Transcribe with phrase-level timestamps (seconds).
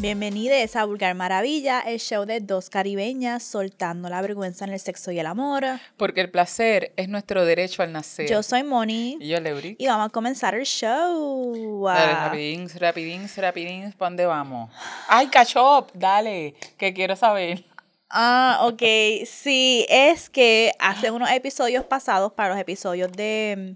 [0.00, 5.10] Bienvenidos a Vulgar Maravilla, el show de dos caribeñas soltando la vergüenza en el sexo
[5.10, 5.64] y el amor.
[5.96, 8.30] Porque el placer es nuestro derecho al nacer.
[8.30, 9.18] Yo soy Moni.
[9.20, 9.74] Y yo, Leuri.
[9.76, 11.84] Y vamos a comenzar el show.
[11.84, 14.70] Dale, rapidins, rapidins, rapidins, ¿para dónde vamos?
[15.08, 15.90] ¡Ay, cachop!
[15.94, 17.64] Dale, que quiero saber.
[18.08, 18.82] Ah, ok.
[19.26, 23.74] Sí, es que hace unos episodios pasados, para los episodios de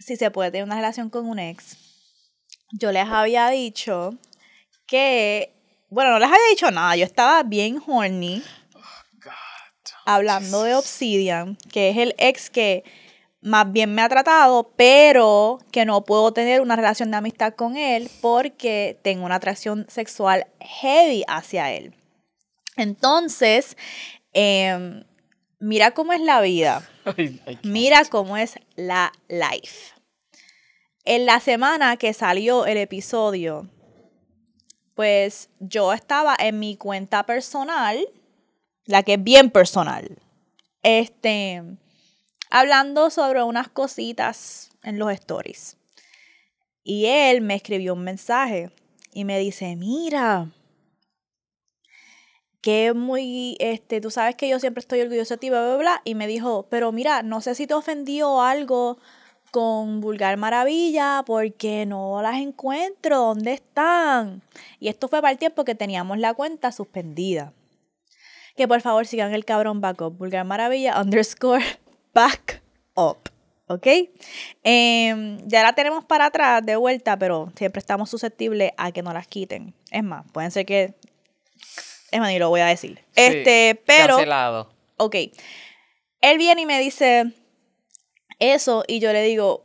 [0.00, 1.76] si se puede tener una relación con un ex,
[2.72, 4.18] yo les había dicho
[4.88, 5.52] que,
[5.90, 8.42] bueno, no les había dicho nada, yo estaba bien horny.
[10.04, 12.82] hablando de Obsidian, que es el ex que
[13.42, 17.76] más bien me ha tratado, pero que no puedo tener una relación de amistad con
[17.76, 21.94] él porque tengo una atracción sexual heavy hacia él.
[22.76, 23.76] Entonces,
[24.32, 25.04] em,
[25.60, 26.88] mira cómo es la vida.
[27.62, 29.92] mira cómo es la life.
[31.04, 33.68] En la semana que salió el episodio
[34.98, 38.04] pues yo estaba en mi cuenta personal,
[38.84, 40.18] la que es bien personal,
[40.82, 41.62] este,
[42.50, 45.76] hablando sobre unas cositas en los stories.
[46.82, 48.72] Y él me escribió un mensaje
[49.12, 50.50] y me dice, mira,
[52.60, 56.02] que muy, este, tú sabes que yo siempre estoy orgulloso de ti, bla, bla, bla.
[56.02, 58.98] Y me dijo, pero mira, no sé si te ofendió algo
[59.50, 64.42] con Vulgar Maravilla porque no las encuentro, ¿dónde están?
[64.80, 67.52] Y esto fue para el tiempo que teníamos la cuenta suspendida.
[68.56, 71.64] Que por favor sigan el cabrón backup, Vulgar Maravilla underscore
[72.14, 72.62] back
[72.94, 73.18] up.
[73.68, 73.86] ¿Ok?
[74.62, 79.12] Em, ya la tenemos para atrás de vuelta, pero siempre estamos susceptibles a que no
[79.12, 79.74] las quiten.
[79.90, 80.94] Es más, pueden ser que.
[82.10, 83.04] Es más, ni lo voy a decir.
[83.14, 84.16] este, pero.
[84.16, 84.70] Cancelado.
[84.96, 85.16] Ok.
[86.20, 87.32] Él viene y me dice
[88.38, 89.64] eso y yo le digo,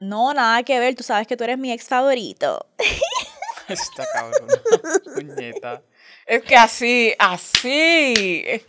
[0.00, 2.66] no, nada que ver, tú sabes que tú eres mi ex favorito.
[3.68, 4.48] Está cabrón.
[5.14, 5.82] Puñeta.
[6.26, 8.62] Es que así, así.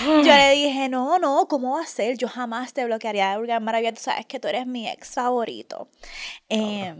[0.00, 2.16] Yo le dije, no, no, ¿cómo va a ser?
[2.16, 5.88] Yo jamás te bloquearía de Vulgar Maravilla, tú sabes que tú eres mi ex favorito.
[6.48, 6.94] Eh,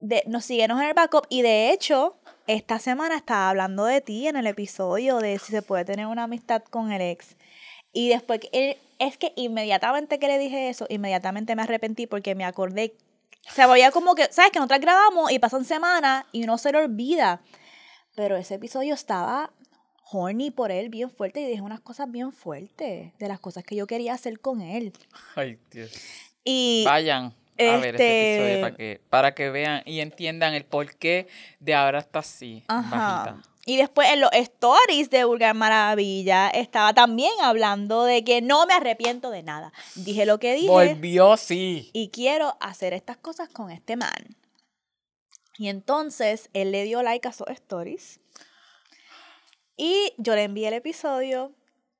[0.00, 2.16] de, nos síguenos en el backup y de hecho,
[2.46, 6.24] esta semana estaba hablando de ti en el episodio de si se puede tener una
[6.24, 7.36] amistad con el ex.
[7.92, 12.44] Y después él, es que inmediatamente que le dije eso, inmediatamente me arrepentí porque me
[12.44, 12.94] acordé.
[13.42, 14.50] Se veía como que, ¿sabes?
[14.50, 17.40] Que nosotros grabamos y pasan semanas y uno se lo olvida.
[18.14, 19.52] Pero ese episodio estaba
[20.10, 23.76] horny por él, bien fuerte, y dije unas cosas bien fuertes de las cosas que
[23.76, 24.92] yo quería hacer con él.
[25.34, 25.92] Ay, Dios.
[26.44, 26.84] Y.
[26.84, 27.34] Vayan.
[27.58, 31.26] A ver este episodio para que, para que vean y entiendan el porqué
[31.58, 32.62] de ahora está así.
[32.68, 33.40] Ajá.
[33.68, 38.74] Y después en los stories de Vulgar Maravilla estaba también hablando de que no me
[38.74, 39.72] arrepiento de nada.
[39.96, 40.68] Dije lo que dije.
[40.68, 41.90] Volvió, sí.
[41.92, 44.36] Y quiero hacer estas cosas con este man.
[45.58, 48.20] Y entonces él le dio like a sus stories.
[49.76, 51.52] Y yo le envié el episodio.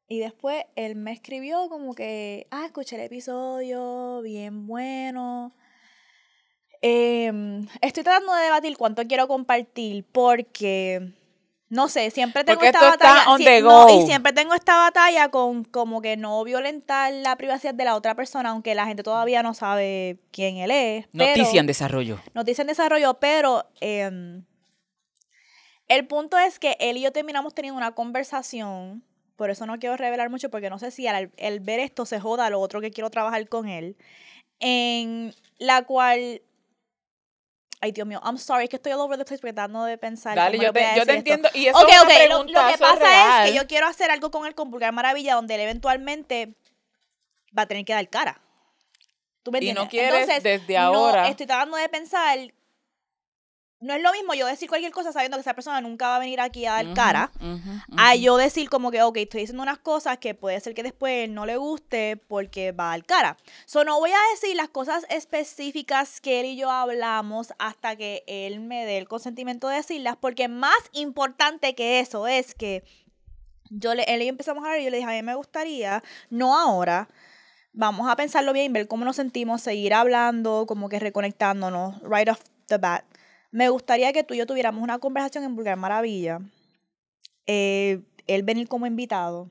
[0.07, 5.53] Y después él me escribió como que, ah, escuché el episodio, bien bueno.
[6.81, 11.13] Em, estoy tratando de debatir cuánto quiero compartir porque
[11.69, 13.25] no sé, siempre tengo esta batalla.
[13.91, 18.15] y siempre tengo esta batalla con como que no violentar la privacidad de la otra
[18.15, 21.07] persona, aunque la gente todavía no sabe quién él es.
[21.13, 22.21] Noticia en desarrollo.
[22.35, 24.45] Noticia en desarrollo, pero em,
[25.89, 29.03] el punto es que él y yo terminamos teniendo una conversación.
[29.35, 32.49] Por eso no quiero revelar mucho, porque no sé si al ver esto se joda
[32.49, 33.97] lo otro que quiero trabajar con él.
[34.61, 36.41] En la cual
[37.81, 40.35] Ay, Dios mío, I'm sorry, es que estoy all over the place tratando de pensar.
[40.35, 41.49] Dale, yo te, yo te entiendo.
[41.53, 44.11] Y eso okay, es una okay, pregunta, lo, que pasa es que yo quiero hacer
[44.11, 46.55] algo con el con Maravilla donde él eventualmente
[47.57, 48.41] va a tener que dar cara.
[49.43, 49.83] ¿Tú me entiendes?
[49.83, 51.23] Y no quieres desde ahora.
[51.23, 52.39] No, estoy tratando de pensar
[53.81, 56.19] no es lo mismo yo decir cualquier cosa sabiendo que esa persona nunca va a
[56.19, 57.31] venir aquí a dar cara,
[57.97, 61.29] a yo decir como que, ok, estoy diciendo unas cosas que puede ser que después
[61.29, 63.37] no le guste porque va a dar cara.
[63.67, 68.25] So, no voy a decir las cosas específicas que él y yo hablamos hasta que
[68.27, 72.83] él me dé el consentimiento de decirlas, porque más importante que eso es que
[73.69, 75.35] yo le, él y yo empezamos a hablar y yo le dije, a mí me
[75.35, 77.09] gustaría, no ahora,
[77.75, 82.41] vamos a pensarlo bien, ver cómo nos sentimos, seguir hablando, como que reconectándonos, right off
[82.69, 83.05] the bat
[83.57, 86.43] me gustaría que tú y yo tuviéramos una conversación en Vulgar Maravilla.
[87.47, 89.51] Eh, él venir como invitado.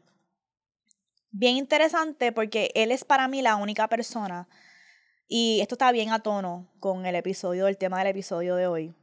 [1.31, 4.47] Bien interesante porque él es para mí la única persona.
[5.27, 8.93] Y esto está bien a tono con el episodio, el tema del episodio de hoy.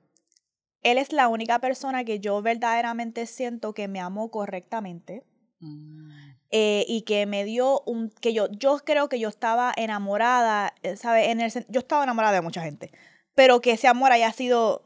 [0.84, 5.24] Él es la única persona que yo verdaderamente siento que me amó correctamente.
[5.58, 6.12] Mm.
[6.52, 10.96] Eh, y que me dio un que yo yo creo que yo estaba enamorada eh,
[10.96, 11.28] ¿sabes?
[11.28, 12.92] en el yo estaba enamorada de mucha gente
[13.34, 14.82] pero que ese amor haya sido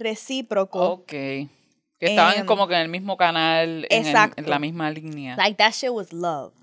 [0.00, 0.80] recíproco.
[0.80, 1.08] Ok.
[1.08, 1.48] Que
[2.00, 5.36] estaban em, como que en el mismo canal, en, en, la misma línea.
[5.36, 6.54] Like that shit was love.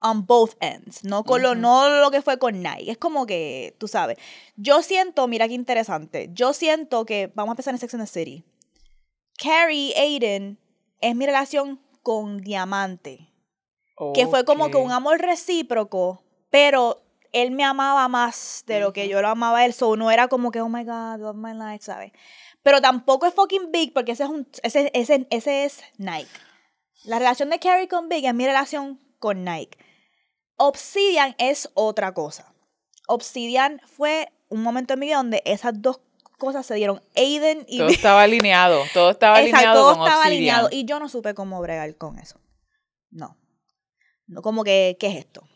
[0.00, 1.04] On both ends.
[1.04, 2.90] No, con lo, no lo que fue con Nike.
[2.90, 4.18] Es como que, tú sabes.
[4.56, 6.28] Yo siento, mira qué interesante.
[6.32, 8.44] Yo siento que, vamos a empezar en Sex and the City.
[9.38, 10.58] Carrie Aiden
[11.00, 13.32] es mi relación con Diamante.
[14.14, 17.02] Que fue como que un amor recíproco, pero
[17.32, 19.72] él me amaba más de lo que yo lo amaba a él.
[19.72, 22.12] So no era como que, oh my God, love my life, ¿sabes?
[22.62, 26.30] Pero tampoco es fucking Big porque ese es, un, ese, ese, ese es Nike.
[27.04, 29.78] La relación de Carrie con Big es mi relación con Nike.
[30.56, 32.52] Obsidian es otra cosa.
[33.08, 36.00] Obsidian fue un momento en mi vida donde esas dos
[36.38, 37.02] cosas se dieron.
[37.16, 37.78] Aiden y...
[37.78, 41.96] Todo estaba alineado, todo estaba alineado todo estaba alineado y yo no supe cómo bregar
[41.96, 42.40] con eso.
[43.10, 43.36] No.
[44.26, 45.48] No, como que, ¿qué es esto?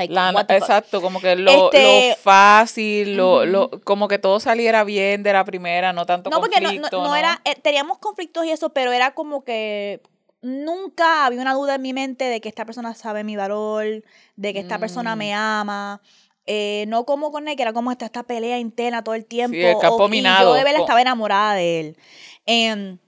[0.00, 5.44] Exacto, como que lo, este, fácil, lo, lo, como que todo saliera bien de la
[5.44, 6.70] primera, no tanto no, conflicto.
[6.70, 10.00] Porque no, no, era, eh, teníamos conflictos y eso, pero era como que
[10.42, 14.04] nunca había una duda en mi mente de que esta persona sabe mi valor,
[14.36, 15.36] de que esta persona me mm.
[15.36, 16.02] ama.
[16.46, 19.54] Eh, no como con él, que era como esta, esta pelea interna todo el tiempo.
[19.54, 20.50] Sí, el campo minado.
[20.50, 21.96] Y yo de verdad estaba enamorada de él.
[22.44, 22.98] Em,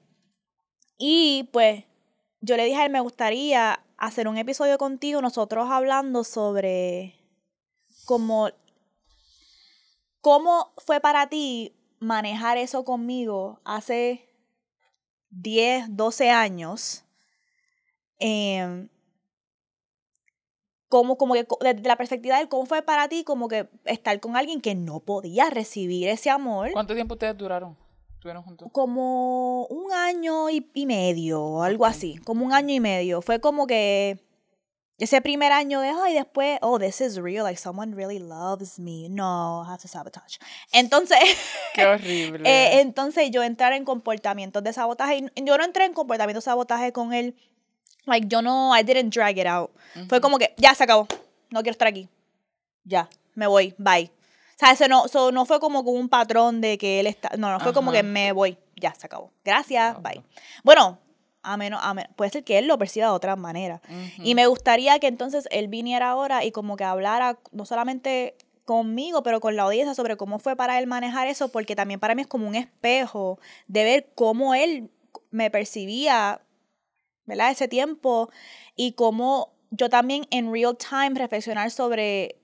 [0.97, 1.85] y pues
[2.41, 7.15] yo le dije a él, me gustaría hacer un episodio contigo, nosotros hablando sobre
[8.05, 8.51] cómo,
[10.21, 14.29] cómo fue para ti manejar eso conmigo hace
[15.31, 17.05] 10, 12 años.
[18.19, 18.89] Eh,
[20.89, 24.37] como, como que desde la perspectiva de cómo fue para ti como que estar con
[24.37, 26.71] alguien que no podía recibir ese amor.
[26.73, 27.77] ¿Cuánto tiempo ustedes duraron?
[28.35, 28.69] Juntos?
[28.73, 32.19] Como un año y, medio, o algo así.
[32.19, 33.23] Como un año y medio.
[33.23, 34.19] Fue como que
[34.99, 39.09] ese primer año de, ay, después, oh, this is real, like someone really loves me.
[39.09, 40.39] No, I have to sabotage.
[40.73, 41.19] Entonces.
[41.75, 42.49] Qué horrible.
[42.49, 45.31] Eh, entonces yo entrar en comportamientos de sabotaje.
[45.37, 47.37] Yo no entré en comportamientos de sabotaje con él.
[48.07, 49.71] Like, yo no, I didn't drag it out.
[50.09, 51.09] Fue como que, ya se acabó.
[51.51, 52.09] No quiero estar aquí.
[52.85, 54.11] Ya, me voy, bye.
[54.57, 57.31] Sea, eso no, no fue como con un patrón de que él está.
[57.37, 58.59] No, no fue como que me voy.
[58.77, 59.31] Ya, se acabó.
[59.45, 60.23] Gracias, bye.
[60.65, 60.99] Bueno,
[61.43, 63.81] a menos, a puede ser que él lo perciba de otra manera.
[64.19, 69.23] Y me gustaría que entonces él viniera ahora y como que hablara no solamente conmigo,
[69.23, 72.23] pero con la audiencia sobre cómo fue para él manejar eso, porque también para mí
[72.23, 73.39] es como un espejo
[73.69, 74.91] de ver cómo él
[75.31, 76.41] me percibía,
[77.27, 77.53] ¿verdad?
[77.53, 78.29] Ese tiempo
[78.75, 82.37] y cómo yo también en real time reflexionar sobre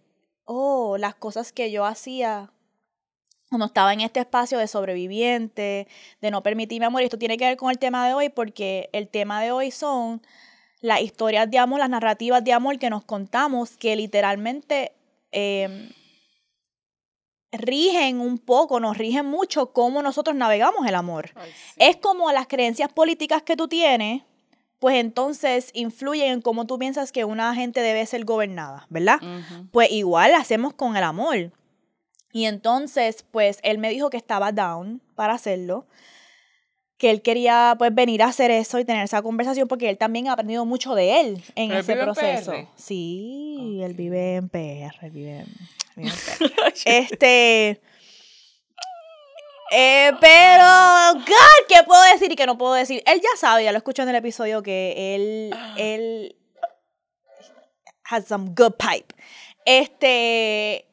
[0.52, 2.52] oh, las cosas que yo hacía
[3.52, 5.87] cuando estaba en este espacio de sobreviviente,
[6.22, 7.02] de no permitirme amor.
[7.02, 9.70] Y esto tiene que ver con el tema de hoy porque el tema de hoy
[9.70, 10.22] son
[10.81, 14.93] las historias de amor, las narrativas de amor que nos contamos que literalmente
[15.32, 15.90] em,
[17.52, 21.34] rigen un poco, nos rigen mucho cómo nosotros navegamos el amor.
[21.76, 24.22] Es como las creencias políticas que tú tienes
[24.82, 29.20] pues entonces influyen en cómo tú piensas que una gente debe ser gobernada, ¿verdad?
[29.70, 31.52] Pues igual hacemos con el amor.
[32.32, 35.87] Y entonces, pues él me dijo que estaba down para hacerlo,
[36.96, 40.26] que él quería pues venir a hacer eso y tener esa conversación porque él también
[40.26, 42.52] ha aprendido mucho de él en ese proceso.
[42.75, 45.46] sí, él vive en PR, él vive en,
[45.94, 46.73] vive en PR.
[46.87, 47.81] este
[49.72, 50.64] eh, pero,
[51.14, 53.02] God, ¿qué puedo decir y qué no puedo decir?
[53.06, 56.36] Él ya sabe, ya lo escuchó en el episodio, que él, él
[58.05, 59.14] has some good pipe.
[59.64, 60.86] Este,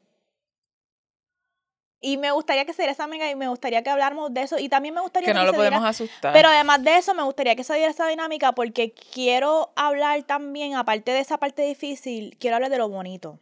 [2.01, 4.57] y me gustaría que se diera esa amiga y me gustaría que habláramos de eso.
[4.57, 6.31] Y también me gustaría que, no lo podemos asustar.
[6.31, 10.75] Pero además de eso, me gustaría que se diera esa dinámica porque quiero hablar también,
[10.75, 13.39] aparte de esa parte difícil, quiero hablar de lo bonito.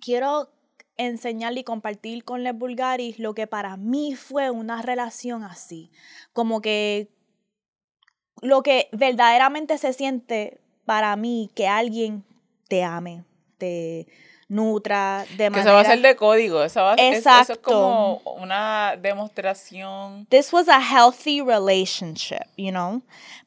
[0.00, 0.50] Quiero
[0.98, 5.90] enseñarle y compartir con Les Bulgaris lo que para mí fue una relación así.
[6.32, 7.08] Como que
[8.42, 12.24] lo que verdaderamente se siente para mí que alguien
[12.68, 13.24] te ame,
[13.56, 14.06] te
[14.48, 15.54] nutra de manera...
[15.54, 17.52] Que eso va a ser de código, eso, va, Exacto.
[17.52, 20.26] es como una demostración.
[20.30, 23.02] This was a healthy relationship, you know?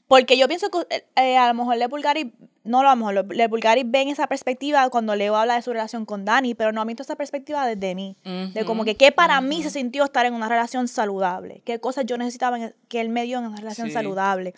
[0.07, 3.83] Porque yo pienso que eh, a lo mejor Le Bulgari no lo vamos, Le Bulgari
[3.83, 7.01] ven esa perspectiva cuando Leo habla de su relación con Dani, pero no ha visto
[7.01, 8.17] esa perspectiva desde mí.
[8.23, 12.05] de como que qué para mí se sintió estar en una relación saludable, qué cosas
[12.05, 14.53] yo necesitaba que él me dio en una relación saludable.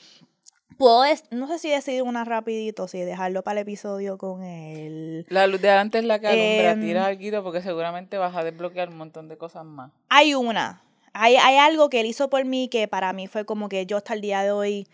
[0.77, 5.25] Puedo, no sé si decidir una rapidito, si dejarlo para el episodio con él.
[5.29, 8.97] La luz de antes la calumbra, eh, tira algo porque seguramente vas a desbloquear un
[8.97, 9.91] montón de cosas más.
[10.09, 10.81] Hay una,
[11.13, 13.97] hay, hay algo que él hizo por mí que para mí fue como que yo
[13.97, 14.87] hasta el día de hoy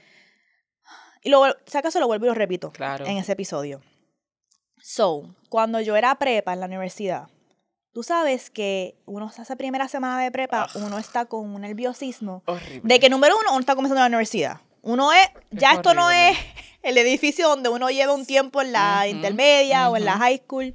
[1.21, 2.71] y luego, si acaso lo vuelvo y lo repito
[3.05, 3.81] en ese episodio.
[4.81, 7.27] So, cuando yo era prepa en la universidad,
[7.91, 12.43] Tú sabes que uno hace primera semana de prepa, uno está con un nerviosismo.
[12.83, 14.61] De que número uno, uno está comenzando la universidad.
[14.81, 16.37] Uno es, ya esto no es
[16.83, 20.73] el edificio donde uno lleva un tiempo en la intermedia o en la high school.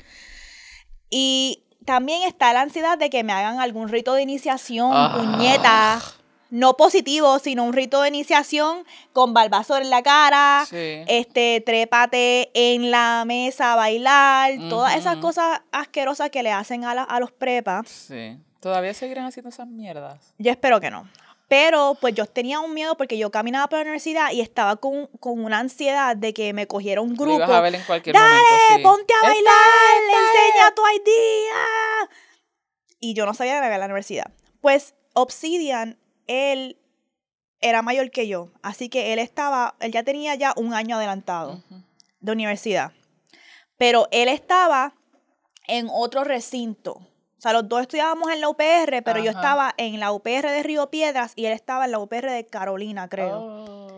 [1.10, 5.14] Y también está la ansiedad de que me hagan algún rito de iniciación, ah.
[5.16, 6.02] puñeta
[6.50, 12.92] no positivo, sino un rito de iniciación con balbazor en la cara, este, trépate en
[12.92, 17.88] la mesa a bailar, todas esas cosas asquerosas que le hacen a, a los prepas.
[17.88, 18.38] Sí.
[18.60, 20.32] ¿Todavía seguirán haciendo esas mierdas?
[20.38, 21.08] Yo espero que no.
[21.48, 25.08] Pero pues yo tenía un miedo porque yo caminaba por la universidad y estaba con,
[25.20, 27.44] una ansiedad de que me cogiera un grupo.
[27.44, 29.54] a ver en cualquier Dale, ponte a bailar,
[30.08, 32.10] enseña tu idea.
[32.98, 34.32] Y yo no sabía de la universidad.
[34.60, 36.78] Pues Obsidian él
[37.60, 41.62] era mayor que yo, así que él estaba, él ya tenía ya un año adelantado
[42.20, 42.92] de universidad.
[43.78, 44.94] Pero él estaba
[45.66, 47.06] en otro recinto.
[47.44, 50.62] O sea, los dos estudiábamos en la UPR, pero yo estaba en la UPR de
[50.62, 53.38] Río Piedras y él estaba en la UPR de Carolina, creo.
[53.38, 53.88] Oh,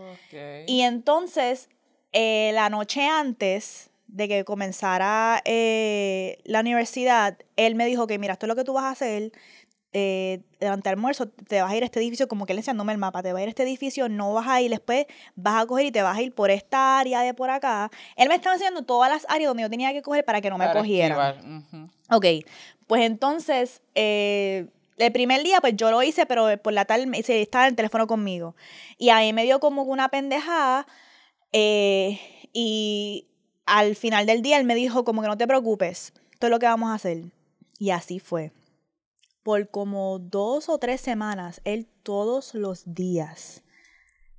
[0.67, 1.71] y entonces,
[2.13, 8.33] eh, la noche antes de que comenzara eh, la universidad, él me dijo que, mira,
[8.33, 9.31] esto es lo que tú vas a hacer
[9.93, 12.99] eh, durante almuerzo te vas a ir a este edificio, como que él enseñándome el
[12.99, 15.67] mapa, te vas a ir a este edificio, no vas a ir, después vas a
[15.67, 17.91] coger y te vas a ir por esta área de por acá.
[18.17, 20.59] Él me estaba enseñando todas las áreas donde yo tenía que coger para que no
[20.59, 21.96] me cogieran.
[22.11, 22.27] Ok,
[22.87, 27.43] pues entonces, eh, el primer día, pues yo lo hice, pero por la tarde se
[27.43, 28.55] estaba en el teléfono conmigo.
[28.99, 30.87] Y a mí me dio como una pendejada.
[31.53, 32.21] Eh,
[32.53, 33.29] y
[33.67, 36.59] al final del día él me dijo como que no te preocupes, esto es lo
[36.59, 37.25] que vamos a hacer.
[37.79, 38.53] Y así fue
[39.47, 43.63] por como dos o tres semanas, él todos los días,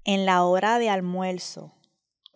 [0.03, 1.76] en la hora de almuerzo.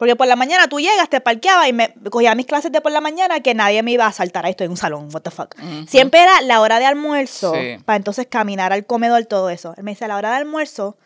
[0.02, 2.92] Porque por la mañana tú llegas, te parqueabas y me cogía mis clases de por
[2.92, 5.30] la mañana que nadie me iba a saltar a esto en un salón, what the
[5.30, 5.56] fuck.
[5.88, 7.54] Siempre era la hora de almuerzo,
[7.86, 9.76] para entonces caminar al comedor, todo eso.
[9.78, 10.98] Él me dice, a la hora de almuerzo,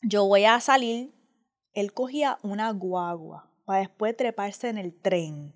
[0.00, 1.12] yo voy a salir.
[1.72, 5.52] Él cogía una guagua para después treparse en el tren,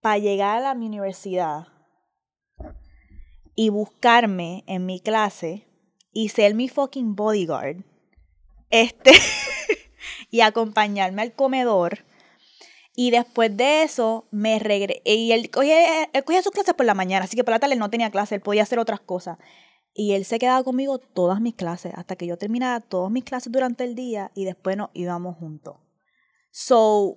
[0.00, 1.66] para llegar a mi universidad
[3.54, 5.68] y buscarme en mi clase
[6.10, 7.84] y ser mi fucking bodyguard.
[8.70, 9.12] Este.
[10.32, 12.04] y acompañarme al comedor.
[12.96, 15.02] Y después de eso, me regresé.
[15.04, 17.74] Y él cogía, él cogía sus clases por la mañana, así que por la tarde
[17.74, 19.38] él no tenía clase, él podía hacer otras cosas.
[19.94, 23.52] Y él se quedaba conmigo todas mis clases, hasta que yo terminara todas mis clases
[23.52, 25.76] durante el día y después nos íbamos juntos.
[26.50, 27.16] So,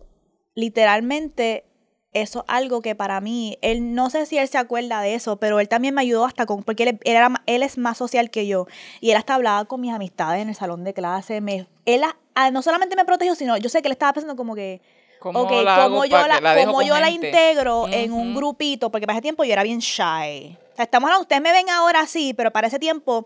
[0.53, 1.63] literalmente,
[2.12, 5.38] eso es algo que para mí, él no sé si él se acuerda de eso,
[5.38, 8.45] pero él también me ayudó hasta con, porque él, era, él es más social que
[8.45, 8.67] yo,
[9.00, 12.03] y él hasta hablaba con mis amistades en el salón de clase, me, él
[12.51, 14.82] no solamente me protegió, sino yo sé que él estaba pensando como que,
[15.20, 19.24] ¿Cómo la como yo la, como yo la integro en un grupito, porque para ese
[19.24, 20.58] tiempo yo era bien shy.
[20.74, 23.25] O sea, estamos hablando, ustedes me ven ahora así, pero para ese tiempo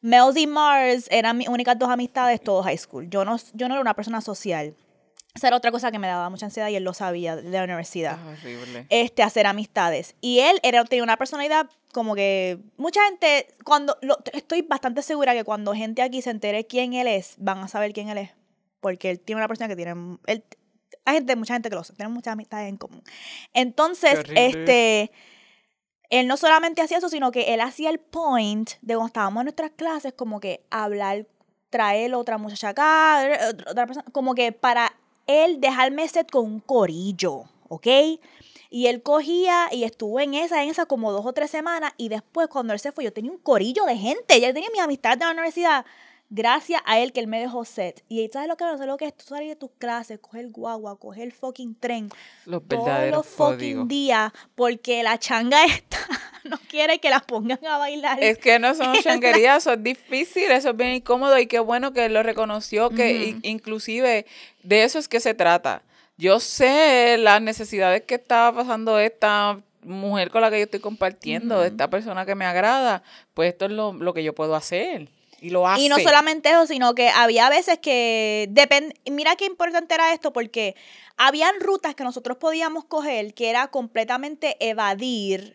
[0.00, 3.08] Mels y Mars eran mis únicas dos amistades todo high school.
[3.10, 4.74] Yo no, yo no era una persona social.
[5.34, 7.64] Esa era otra cosa que me daba mucha ansiedad y él lo sabía de la
[7.64, 8.18] universidad.
[8.22, 8.86] Ah, horrible.
[8.88, 10.14] Este, hacer amistades.
[10.20, 13.96] Y él era, tenía una personalidad como que mucha gente, cuando,
[14.32, 17.92] estoy bastante segura que cuando gente aquí se entere quién él es, van a saber
[17.92, 18.30] quién él es.
[18.84, 19.92] Porque él tiene una persona que tiene,
[20.26, 20.44] él,
[21.06, 23.02] hay gente, mucha gente que lo sabe, tiene muchas amistades en común.
[23.54, 25.10] Entonces, este,
[26.10, 29.44] él no solamente hacía eso, sino que él hacía el point de cuando estábamos en
[29.46, 31.26] nuestras clases, como que hablar,
[31.70, 33.26] traer otra muchacha acá,
[33.70, 34.94] otra persona, como que para
[35.26, 37.86] él dejarme set con un corillo, ¿ok?
[38.68, 41.94] Y él cogía y estuvo en esa, en esa como dos o tres semanas.
[41.96, 44.38] Y después, cuando él se fue, yo tenía un corillo de gente.
[44.40, 45.86] Ya tenía mis amistades de la universidad.
[46.36, 48.02] Gracias a él que él me dejó set.
[48.08, 49.16] Y ¿sabes lo que no sé lo que es?
[49.16, 52.10] Tú salir de tus clases, coger el guagua, coger el fucking tren.
[52.44, 54.32] Los todos los fucking días.
[54.56, 55.96] Porque la changa esta
[56.42, 58.20] no quiere que las pongan a bailar.
[58.20, 61.38] Es que no son changuerías, eso es difícil, eso es bien incómodo.
[61.38, 64.26] Y qué bueno que él lo reconoció, que inclusive
[64.64, 65.82] de eso es que se trata.
[66.16, 71.62] Yo sé las necesidades que estaba pasando esta mujer con la que yo estoy compartiendo,
[71.62, 75.08] esta persona que me agrada, pues esto es lo, lo que yo puedo hacer.
[75.44, 75.82] Y lo hace.
[75.82, 78.98] Y no solamente eso, sino que había veces que depende.
[79.10, 80.74] Mira qué importante era esto, porque
[81.18, 85.54] habían rutas que nosotros podíamos coger que era completamente evadir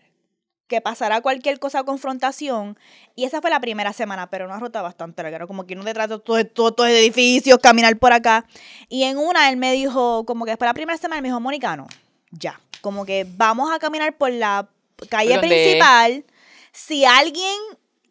[0.68, 2.78] que pasara cualquier cosa confrontación.
[3.16, 5.48] Y esa fue la primera semana, pero una ruta bastante larga.
[5.48, 8.46] como que uno detrás de todos todo, todo edificios, caminar por acá.
[8.90, 11.40] Y en una él me dijo, como que después de la primera semana, me dijo,
[11.40, 11.88] Monicano,
[12.30, 12.62] ya.
[12.82, 14.70] Como que vamos a caminar por la
[15.10, 16.24] calle principal.
[16.72, 17.58] Si alguien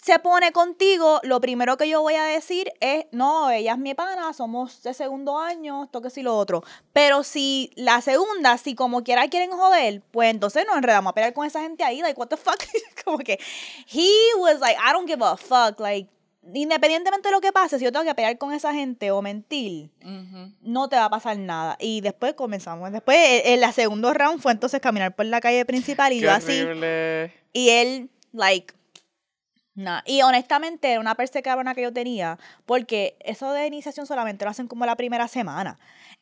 [0.00, 3.94] se pone contigo, lo primero que yo voy a decir es, no, ella es mi
[3.94, 6.62] pana, somos de segundo año, esto que sí lo otro.
[6.92, 11.32] Pero si la segunda, si como quiera quieren joder, pues entonces nos enredamos a pelear
[11.32, 12.62] con esa gente ahí, like, what the fuck?
[13.04, 13.38] como que,
[13.92, 16.08] he was like, I don't give a fuck, like,
[16.54, 19.90] independientemente de lo que pase, si yo tengo que pelear con esa gente o mentir,
[20.62, 21.76] no te va a pasar nada.
[21.80, 22.90] Y después comenzamos.
[22.92, 26.64] Después, en la segundo round fue entonces caminar por la calle principal y yo así.
[27.52, 28.72] Y él, like,
[29.78, 34.50] no, y honestamente era una persecución que yo tenía, porque eso de iniciación solamente lo
[34.50, 35.78] hacen como la primera semana.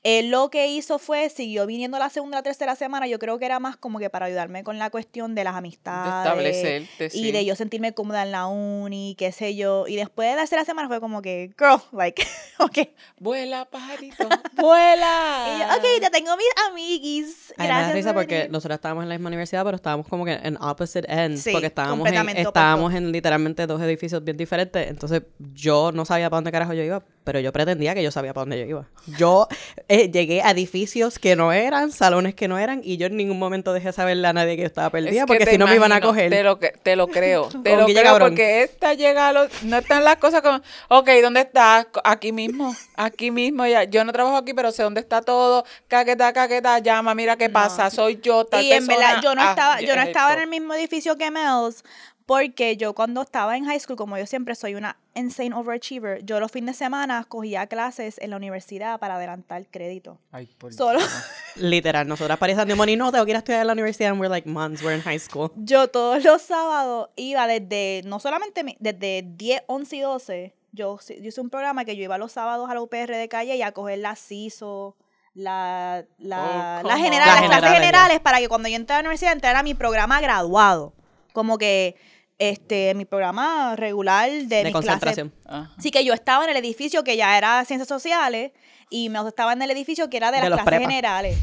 [0.06, 3.44] Él lo que hizo fue, siguió viniendo la segunda, la tercera semana, yo creo que
[3.44, 6.64] era más como que para ayudarme con la cuestión de las amistades.
[7.12, 9.88] Y de yo sentirme cómoda en la uni, qué sé yo.
[9.88, 12.22] Y después de la tercera semana fue como que, girl, like,
[12.60, 12.88] ok.
[13.18, 15.44] Vuela, pajarito, vuela.
[15.48, 17.52] y yo, ok, ya tengo mis amiguis.
[17.56, 17.88] Gracias.
[17.88, 21.12] me risa porque nosotros estábamos en la misma universidad, pero estábamos como que en opposite
[21.12, 21.48] ends.
[21.50, 24.88] porque estábamos en, estábamos en literalmente dos edificios bien diferentes.
[24.88, 25.22] Entonces
[25.52, 28.42] yo no sabía para dónde carajo yo iba, pero yo pretendía que yo sabía para
[28.42, 28.88] dónde yo iba.
[29.18, 29.48] Yo
[29.96, 33.38] eh, llegué a edificios que no eran, salones que no eran, y yo en ningún
[33.38, 36.00] momento dejé saberle a nadie que yo estaba perdida, porque si no me iban a
[36.00, 36.30] coger.
[36.30, 40.04] Te lo, te lo creo, te lo creo, porque esta llega a los, no están
[40.04, 41.86] las cosas como, ok, ¿dónde estás?
[42.04, 46.32] Aquí mismo, aquí mismo, ya, yo no trabajo aquí, pero sé dónde está todo, caqueta,
[46.32, 49.80] caqueta, llama, mira qué pasa, soy yo, tal Y en verdad, yo no ah, estaba,
[49.80, 51.82] yo no estaba en el mismo edificio que Mel's,
[52.26, 56.40] porque yo cuando estaba en high school, como yo siempre soy una insane overachiever, yo
[56.40, 60.18] los fines de semana cogía clases en la universidad para adelantar crédito.
[60.32, 60.98] Ay, por Solo.
[61.54, 64.20] Literal, nosotras parecían de money, no, tengo que ir a estudiar en la universidad and
[64.20, 65.52] we're like months, we're in high school.
[65.54, 71.28] Yo todos los sábados iba desde, no solamente desde 10, 11 y 12, yo, yo
[71.28, 73.70] hice un programa que yo iba los sábados a la UPR de calle y a
[73.70, 74.96] coger la CISO,
[75.32, 79.02] la, la, oh, las, generales, las clases generales, para que cuando yo entré a la
[79.02, 80.92] universidad entrara a mi programa graduado.
[81.32, 81.96] Como que
[82.38, 85.32] este, mi programa regular de, de concentración.
[85.76, 88.52] Así que yo estaba en el edificio que ya era ciencias sociales
[88.90, 91.38] y me estaba en el edificio que era de las clases generales.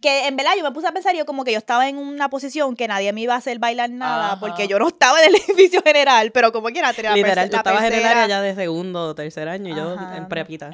[0.00, 2.28] Que en verdad yo me puse a pensar, yo como que yo estaba en una
[2.28, 5.34] posición que nadie me iba a hacer bailar nada porque yo no estaba en el
[5.48, 9.08] edificio general, pero como quiera tenía Literal, tú estabas en el área ya de segundo
[9.08, 10.70] o tercer año y yo en prepita.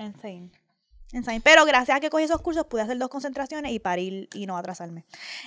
[1.43, 4.57] Pero gracias a que cogí esos cursos pude hacer dos concentraciones y parir y no
[4.57, 5.05] atrasarme.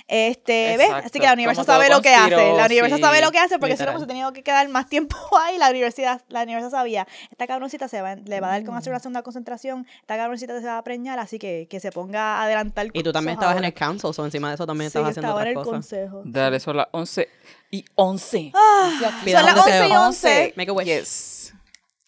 [0.08, 0.90] Este, ¿ves?
[0.90, 2.52] Así que la universidad sabe lo que hace.
[2.52, 4.88] La universidad sabe lo que hace porque si no, pues he tenido que quedar más
[4.88, 5.56] tiempo ahí.
[5.58, 8.92] La universidad, la universidad sabía, esta cabroncita se va, le va a dar con hacer
[8.92, 12.44] una segunda concentración, esta cabroncita se va a preñar, así que que se ponga a
[12.44, 15.28] adelantar Y tú también estabas en el council, o encima de eso también estabas haciendo
[15.28, 16.22] estaba en el consejo.
[16.24, 17.28] Dale, son las 11
[17.70, 18.52] y 11.
[18.54, 18.90] Ah,
[19.24, 20.54] son las 11 y 11.
[20.56, 20.86] Make a wish.
[20.86, 21.43] Yes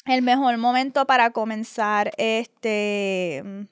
[0.06, 3.66] el mejor momento para comenzar este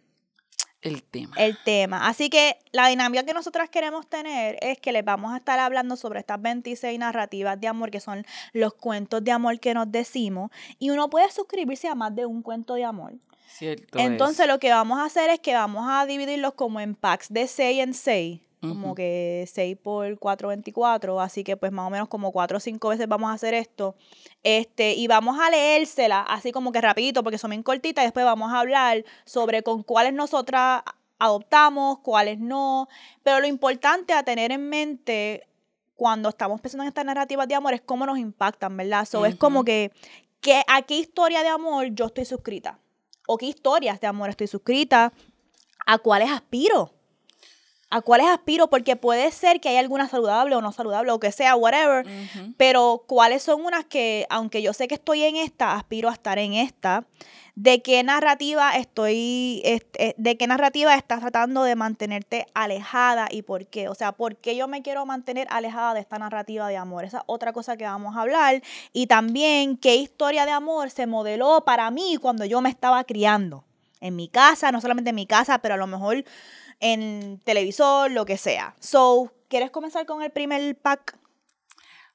[0.84, 1.34] el tema.
[1.38, 2.08] El tema.
[2.08, 5.96] Así que la dinámica que nosotras queremos tener es que les vamos a estar hablando
[5.96, 10.50] sobre estas 26 narrativas de amor, que son los cuentos de amor que nos decimos.
[10.78, 13.14] Y uno puede suscribirse a más de un cuento de amor.
[13.48, 13.98] Cierto.
[13.98, 17.46] Entonces lo que vamos a hacer es que vamos a dividirlos como en packs de
[17.46, 22.08] 6 en 6 como que 6 por 4, 24, así que pues más o menos
[22.08, 23.94] como 4 o 5 veces vamos a hacer esto.
[24.42, 28.24] Este, y vamos a leérsela así como que rapidito, porque son bien cortitas, y después
[28.24, 30.82] vamos a hablar sobre con cuáles nosotras
[31.18, 32.88] adoptamos, cuáles no,
[33.22, 35.46] pero lo importante a tener en mente
[35.94, 39.06] cuando estamos pensando en estas narrativas de amor es cómo nos impactan, ¿verdad?
[39.06, 39.92] So, Es como que,
[40.40, 42.78] que, a qué historia de amor yo estoy suscrita,
[43.26, 45.12] o qué historias de amor estoy suscrita,
[45.86, 46.92] a cuáles aspiro
[47.90, 51.32] a cuáles aspiro, porque puede ser que haya alguna saludable o no saludable, o que
[51.32, 52.06] sea, whatever,
[52.56, 56.38] pero cuáles son unas que, aunque yo sé que estoy en esta, aspiro a estar
[56.38, 57.04] en esta,
[57.56, 63.66] de qué narrativa estoy, eh, de qué narrativa estás tratando de mantenerte alejada y por
[63.66, 67.04] qué, o sea, por qué yo me quiero mantener alejada de esta narrativa de amor,
[67.04, 68.60] esa es otra cosa que vamos a hablar,
[68.92, 73.64] y también qué historia de amor se modeló para mí cuando yo me estaba criando,
[74.00, 76.24] en mi casa, no solamente en mi casa, pero a lo mejor
[76.80, 78.74] en televisor, lo que sea.
[78.80, 81.16] So, ¿quieres comenzar con el primer pack?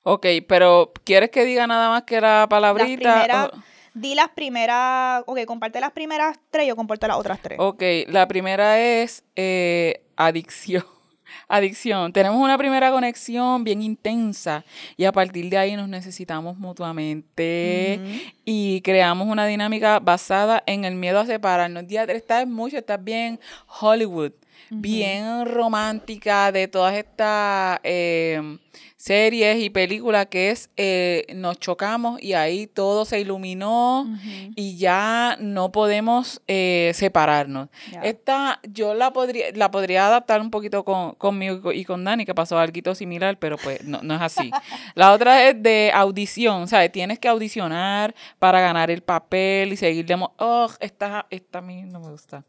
[0.03, 3.51] Ok, pero ¿quieres que diga nada más que la palabrita?
[3.93, 7.57] Di las primeras, ok, comparte las primeras tres, yo comparto las otras tres.
[7.59, 10.85] Ok, la primera es eh, adicción.
[11.47, 12.13] Adicción.
[12.13, 14.63] Tenemos una primera conexión bien intensa
[14.97, 17.99] y a partir de ahí nos necesitamos mutuamente
[18.45, 21.87] y creamos una dinámica basada en el miedo a separarnos.
[21.87, 23.39] Día estás mucho, estás bien
[23.79, 24.31] Hollywood
[24.69, 28.57] bien romántica de todas estas eh,
[28.99, 34.05] series y películas que es eh, nos chocamos y ahí todo se iluminó
[34.55, 37.69] y ya no podemos eh, separarnos.
[38.03, 42.35] Esta yo la podría, la podría adaptar un poquito con, conmigo y con Dani, que
[42.35, 44.51] pasó algo similar, pero pues no, es así.
[44.95, 46.91] la otra es de audición, ¿sabes?
[46.91, 50.05] Tienes que audicionar para ganar el papel y seguir
[50.37, 52.43] Oh, esta, esta a mí no me gusta.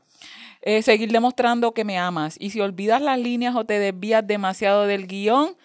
[0.62, 2.36] Eh, seguir demostrando que me amas.
[2.38, 5.56] Y si olvidas las líneas o te desvías demasiado del guion,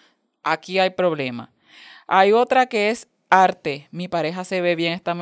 [0.42, 1.52] aquí hay problema.
[2.06, 3.88] Hay otra que es arte.
[3.90, 5.14] Mi pareja se ve bien, está,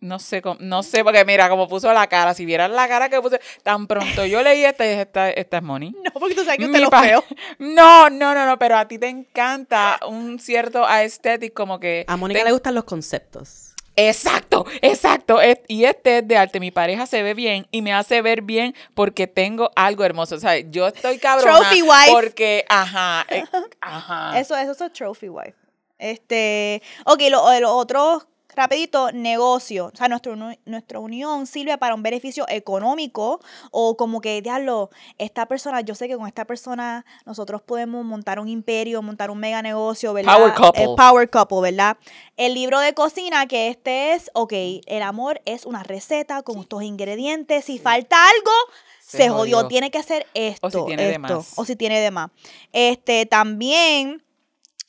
[0.00, 2.34] no sé, no sé, porque mira cómo puso la cara.
[2.34, 5.62] Si vieran la cara que puso, tan pronto yo leí esta y esta, esta es
[5.62, 5.94] Moni.
[6.04, 7.22] No, porque tú sabes que usted lo feo.
[7.58, 12.04] No, no, no, no, pero a ti te encanta un cierto aesthetic como que.
[12.08, 13.69] A Mónica le gustan los conceptos.
[13.96, 15.38] Exacto, exacto.
[15.68, 16.60] Y este es de arte.
[16.60, 20.36] Mi pareja se ve bien y me hace ver bien porque tengo algo hermoso.
[20.36, 21.58] O sea, yo estoy cabrona.
[21.58, 22.10] Trophy wife.
[22.10, 23.44] Porque, ajá, eh,
[23.80, 24.38] ajá.
[24.38, 25.54] Eso, eso es trophy wife.
[25.98, 29.90] Este, ok, lo, lo otro rapidito, negocio.
[29.92, 35.46] O sea, nuestro, nuestra unión sirve para un beneficio económico o como que, diablo, esta
[35.46, 39.62] persona, yo sé que con esta persona nosotros podemos montar un imperio, montar un mega
[39.62, 40.36] negocio, ¿verdad?
[40.36, 40.88] Power couple.
[40.96, 41.96] power couple, ¿verdad?
[42.36, 44.52] El libro de cocina que este es, ok,
[44.86, 47.64] el amor es una receta con estos ingredientes.
[47.64, 48.52] Si falta algo,
[49.00, 49.66] se, jodió.
[49.68, 50.66] Tiene que hacer esto.
[50.66, 51.52] O si tiene de más.
[51.56, 52.30] O si tiene de más.
[52.72, 54.22] Este, también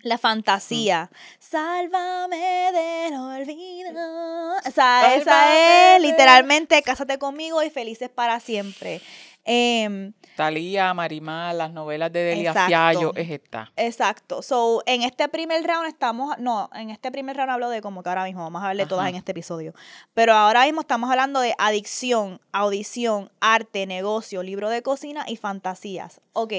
[0.03, 1.11] la fantasía.
[1.51, 4.55] Sálvame del olvido.
[4.65, 9.01] O sea, esa es literalmente Cásate conmigo y felices para siempre.
[9.43, 13.69] Eh, Talía, Marimar, las novelas de Delia Fiallo, es esta.
[13.75, 14.41] Exacto.
[14.41, 18.07] So, en este primer round estamos, no, en este primer round hablo de como que
[18.07, 19.73] ahora mismo, vamos a hablar de todas en este episodio.
[20.13, 26.21] Pero ahora mismo estamos hablando de adicción, audición, arte, negocio, libro de cocina y fantasías.
[26.31, 26.53] Ok.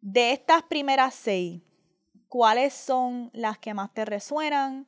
[0.00, 1.60] De estas primeras seis,
[2.28, 4.86] cuáles son las que más te resuenan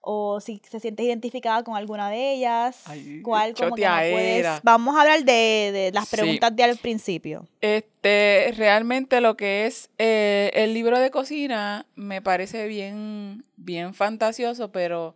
[0.00, 2.84] o si se siente identificada con alguna de ellas,
[3.22, 4.62] cuál como que puedes...
[4.62, 7.46] Vamos a hablar de, las preguntas de al principio.
[7.60, 14.72] Este, realmente lo que es eh, el libro de cocina me parece bien, bien fantasioso,
[14.72, 15.14] pero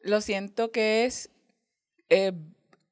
[0.00, 1.30] lo siento que es
[2.08, 2.32] eh,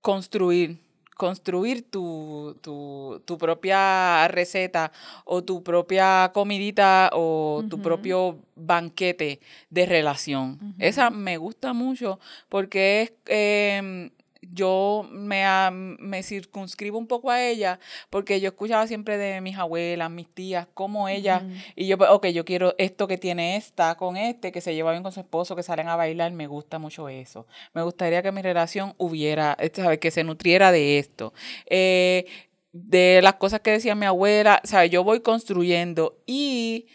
[0.00, 0.78] construir
[1.20, 4.90] construir tu, tu, propia receta
[5.26, 10.56] o tu propia comidita o tu propio banquete de relación.
[10.78, 13.12] Esa me gusta mucho porque es...
[13.26, 14.10] Em,
[14.42, 20.10] yo me, me circunscribo un poco a ella porque yo escuchaba siempre de mis abuelas,
[20.10, 21.42] mis tías, como ella,
[21.76, 25.02] y yo, ok, yo quiero esto que tiene esta con este, que se lleva bien
[25.02, 27.46] con su esposo, que salen a bailar, me gusta mucho eso.
[27.74, 29.98] Me gustaría que mi relación hubiera, este, ¿sabes?
[29.98, 31.32] que se nutriera de esto.
[31.66, 32.26] Eh,
[32.72, 34.90] de las cosas que decía mi abuela, ¿sabes?
[34.90, 36.86] Yo voy construyendo y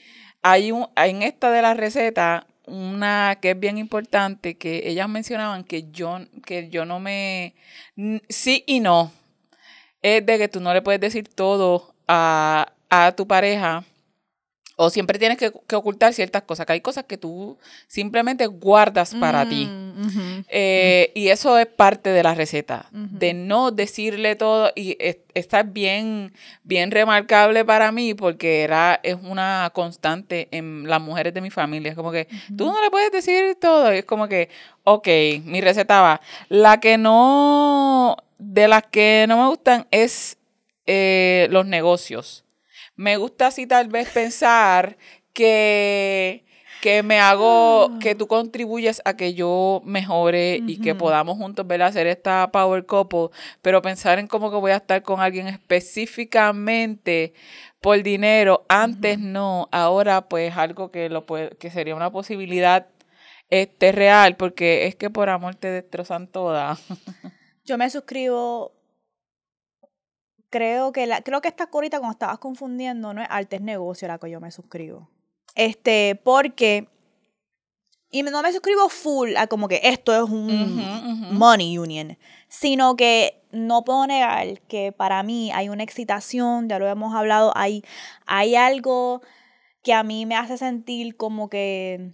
[0.42, 5.64] hay un, en esta de la receta una que es bien importante, que ellas mencionaban
[5.64, 7.56] que yo, que yo no me...
[8.30, 9.12] Sí y no.
[10.02, 13.84] Es de que tú no le puedes decir todo a, a tu pareja
[14.78, 17.58] o siempre tienes que, ocultar ciertas cosas, que hay cosas que tú
[17.88, 19.68] simplemente guardas para ti.
[19.68, 24.72] Mm, eh, y eso es parte de la receta, de no decirle todo.
[24.76, 24.98] Y
[25.34, 26.34] está bien,
[26.64, 31.92] bien remarcable para mí porque era, es una constante en las mujeres de mi familia.
[31.92, 33.92] Es como que tú no le puedes decir todo.
[33.92, 34.50] Es como que,
[34.84, 35.08] ok,
[35.46, 36.22] mi receta va.
[36.50, 40.38] La que no, de las que no me gustan es
[40.86, 42.45] eh, los negocios
[42.96, 44.98] me gusta así tal vez pensar
[45.34, 46.46] que,
[46.82, 48.18] que me hago, que ah.
[48.18, 53.30] tú contribuyes a que yo mejore y que podamos juntos ver hacer esta power couple,
[53.62, 57.34] pero pensar en cómo que voy a estar con alguien específicamente
[57.82, 62.88] por dinero, antes no, ahora pues algo que lo que sería una posibilidad
[63.50, 66.80] este real, porque es que por amor te destrozan todas.
[67.66, 68.75] Yo me suscribo
[70.56, 74.08] creo que la, creo que esta corita cuando estabas confundiendo no es arte, es negocio
[74.08, 75.10] la que yo me suscribo.
[75.54, 76.88] Este, porque
[78.10, 83.44] y no me suscribo full a como que esto es un money union, sino que
[83.52, 87.84] no puedo negar que para mí hay una excitación, ya lo hemos hablado, hay,
[88.26, 89.22] hay algo
[89.84, 92.12] que a mí me hace sentir como que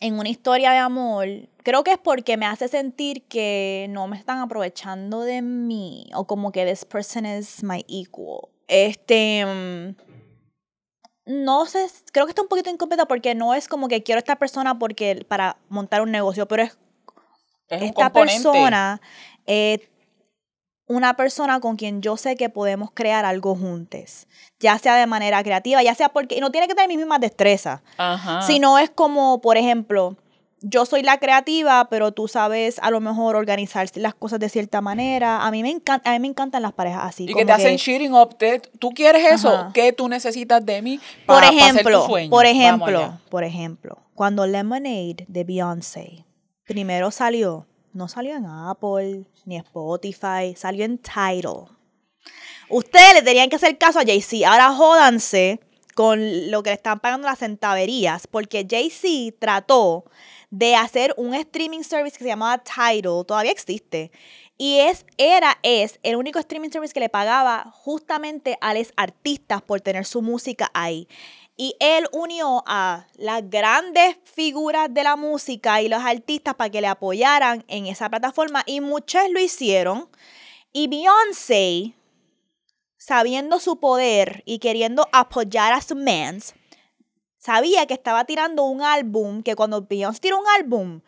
[0.00, 1.26] en una historia de amor,
[1.62, 6.26] creo que es porque me hace sentir que no me están aprovechando de mí o
[6.26, 8.48] como que this person is my equal.
[8.66, 9.94] Este mm,
[11.26, 14.36] no sé, creo que está un poquito incompleta porque no es como que quiero esta
[14.36, 16.76] persona porque para montar un negocio, pero es,
[17.68, 19.00] esta persona
[19.46, 19.88] eh,
[20.90, 24.26] una persona con quien yo sé que podemos crear algo juntos,
[24.58, 27.20] ya sea de manera creativa, ya sea porque y no tiene que tener mis mismas
[27.20, 28.42] destrezas, Ajá.
[28.42, 30.16] sino es como, por ejemplo,
[30.62, 34.80] yo soy la creativa, pero tú sabes a lo mejor organizar las cosas de cierta
[34.80, 35.46] manera.
[35.46, 37.24] A mí me encanta, a mí me encantan las parejas así.
[37.28, 38.36] Y que te hacen cheating up.
[38.80, 39.70] ¿Tú quieres eso?
[39.72, 45.44] ¿Qué tú necesitas de mí para, por ejemplo, Por ejemplo, por ejemplo, cuando Lemonade de
[45.44, 46.24] Beyoncé
[46.64, 51.66] primero salió, no salió en Apple ni Spotify, salió en Tidal.
[52.68, 54.48] Ustedes le tenían que hacer caso a Jay-Z.
[54.48, 55.60] Ahora jódanse
[55.94, 60.04] con lo que le están pagando las centaverías, porque Jay-Z trató
[60.50, 64.10] de hacer un streaming service que se llamaba Tidal, todavía existe.
[64.56, 69.62] Y es, era, es el único streaming service que le pagaba justamente a los artistas
[69.62, 71.08] por tener su música ahí.
[71.60, 76.80] Y él unió a las grandes figuras de la música y los artistas para que
[76.80, 78.62] le apoyaran en esa plataforma.
[78.64, 80.08] Y muchos lo hicieron.
[80.72, 81.92] Y Beyoncé,
[82.96, 86.54] sabiendo su poder y queriendo apoyar a su mans,
[87.36, 91.02] sabía que estaba tirando un álbum, que cuando Beyoncé tira un álbum,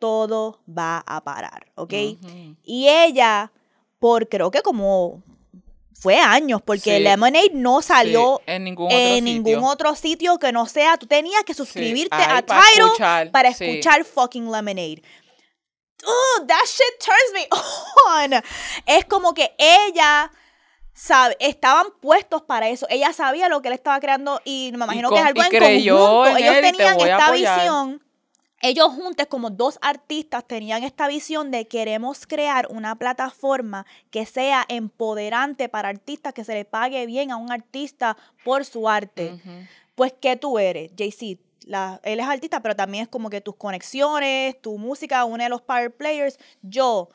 [0.00, 1.94] todo va a parar, ¿ok?
[2.64, 3.52] Y ella,
[4.00, 5.22] por creo que como
[6.02, 10.36] fue años, porque Lemonade no salió en, ningún, otro, sitio.
[10.36, 15.00] que no sea, tú tenías que suscribirte a Tidal para escuchar fucking Lemonade.
[16.04, 17.46] Oh, that shit turns me
[18.34, 18.42] on.
[18.84, 20.32] Es como que ella
[20.92, 22.84] sabe, estaban puestos para eso.
[22.90, 26.36] Ella sabía lo que él estaba creando y me imagino que es algo en conjunto.
[26.36, 28.02] Ellos tenían esta visión.
[28.64, 34.64] Ellos juntos, como dos artistas, tenían esta visión de queremos crear una plataforma que sea
[34.68, 39.40] empoderante para artistas, que se le pague bien a un artista por su arte.
[39.96, 40.92] Pues, ¿qué tú eres?
[40.96, 41.42] Jay-Z,
[42.04, 45.60] él es artista, pero también es como que tus conexiones, tu música, uno de los
[45.60, 46.38] power players.
[46.62, 47.08] Yo,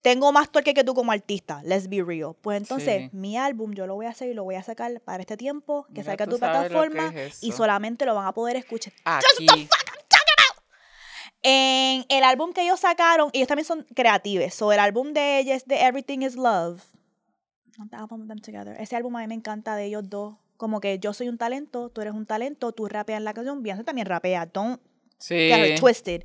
[0.00, 2.36] tengo más torque que tú como artista, let's be real.
[2.40, 5.22] Pues entonces, mi álbum yo lo voy a hacer y lo voy a sacar para
[5.22, 8.92] este tiempo, que salga tu plataforma y solamente lo van a poder escuchar.
[9.04, 9.68] Aquí.
[11.42, 14.54] En el álbum que ellos sacaron, ellos también son creativos.
[14.54, 16.82] So, el álbum de ellos, de Everything is Love.
[18.78, 20.36] Ese álbum a mí me encanta de ellos dos.
[20.56, 23.62] Como que yo soy un talento, tú eres un talento, tú rapeas en la canción,
[23.62, 24.46] Beyoncé también rapea.
[24.46, 24.80] Don't
[25.18, 25.34] sí.
[25.34, 26.22] get twisted.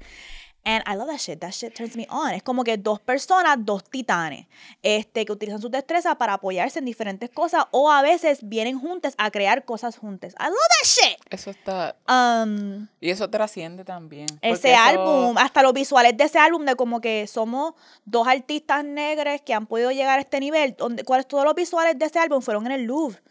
[0.67, 1.39] And I love that shit.
[1.39, 2.33] That shit turns me on.
[2.33, 4.47] Es como que dos personas, dos titanes,
[4.83, 9.13] este, que utilizan sus destrezas para apoyarse en diferentes cosas o a veces vienen juntas
[9.17, 10.35] a crear cosas juntas.
[10.37, 11.17] I love that shit.
[11.29, 11.95] Eso está.
[12.09, 14.27] Um, y eso trasciende también.
[14.41, 19.39] Ese álbum, hasta los visuales de ese álbum, de como que somos dos artistas negros
[19.45, 20.75] que han podido llegar a este nivel.
[20.77, 23.21] Donde, ¿Cuáles todos los visuales de ese álbum fueron en el Louvre?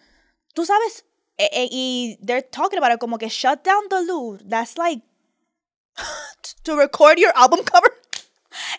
[0.55, 1.05] Tú sabes,
[1.37, 4.43] eh, eh, y they're talking about it como que shut down the Louvre.
[4.49, 5.03] That's like
[6.65, 7.91] to record your album cover.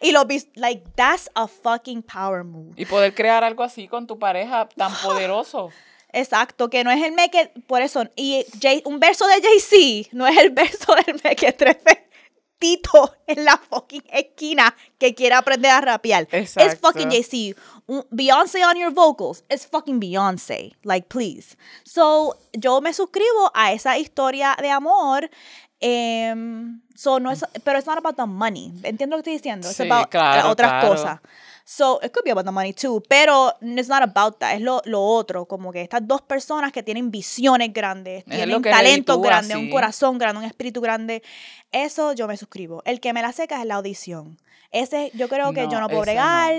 [0.02, 0.26] Y lo
[0.56, 2.74] like that's a fucking power move.
[2.78, 5.72] Y poder crear algo así con tu pareja tan poderoso.
[6.14, 8.46] Exacto, que no es el meque, por eso, y
[8.86, 12.08] un verso de Jay-Z no es el verso del meque trefe
[12.60, 16.28] Tito en la fucking esquina que quiere aprender a rapear.
[16.32, 16.70] Exacto.
[16.70, 17.60] Es fucking Jay-Z.
[18.10, 19.44] Beyoncé on your vocals.
[19.48, 20.76] Es fucking Beyoncé.
[20.84, 21.56] Like, please.
[21.84, 25.30] So, yo me suscribo a esa historia de amor
[25.80, 28.74] Um, so no es, pero it's not about the money.
[28.84, 29.70] Entiendo lo que estoy diciendo.
[29.70, 31.20] Es about claro, otras cosas.
[31.66, 34.56] So it could be about the money too, pero it's not about that.
[34.56, 39.20] Es lo, lo otro, como que estas dos personas que tienen visiones grandes, tienen talento
[39.20, 41.22] grande, un corazón grande, un espíritu grande.
[41.72, 42.82] Eso yo me suscribo.
[42.86, 44.40] El que me la seca es la audición.
[44.72, 46.54] Ese, yo creo que yo no puedo bregar.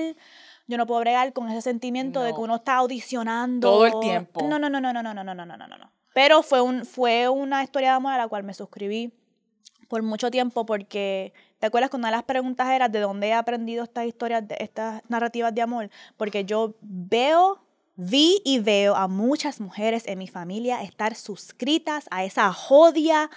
[0.69, 3.71] Yo no puedo bregar con ese sentimiento de que uno está audicionando.
[3.71, 4.47] Todo el tiempo.
[4.47, 5.91] No, no, no, no, no, no, no, no, no, no, no, no.
[6.19, 9.13] Pero fue, un, fue una historia de amor a la cual me suscribí
[9.87, 14.05] por mucho tiempo porque, ¿te acuerdas cuando las preguntas eran de dónde he aprendido estas
[14.05, 15.91] historias, estas narrativas de amor?
[16.17, 22.25] Porque yo veo, vi y veo a muchas mujeres en mi familia estar suscritas a
[22.25, 23.31] esa jodia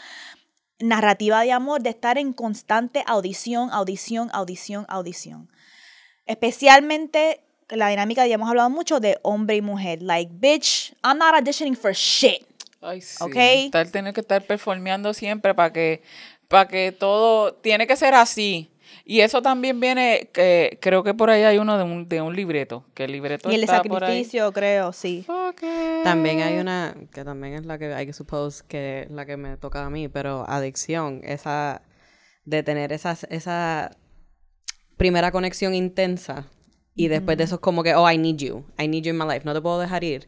[0.79, 5.51] narrativa de amor, de estar en constante audición, audición, audición, audición.
[6.25, 10.01] Especialmente la dinámica, ya hemos hablado mucho de hombre y mujer.
[10.01, 12.50] Like, bitch, I'm not auditioning for shit.
[12.81, 13.23] Ay, sí.
[13.23, 13.65] Okay.
[13.65, 16.01] Estar, tener que estar performeando siempre para que,
[16.47, 18.71] para que todo, tiene que ser así.
[19.05, 22.35] Y eso también viene, que creo que por ahí hay uno de un, de un
[22.35, 25.25] libreto, que el libreto Y el sacrificio, creo, sí.
[26.03, 29.37] También hay una, que también es la que hay que suppose que es la que
[29.37, 31.81] me toca a mí, pero adicción, esa,
[32.45, 33.91] de tener esa, esa
[34.97, 36.47] primera conexión intensa
[36.93, 39.17] y después de eso es como que, oh, I need you, I need you in
[39.17, 40.27] my life, no te puedo dejar ir.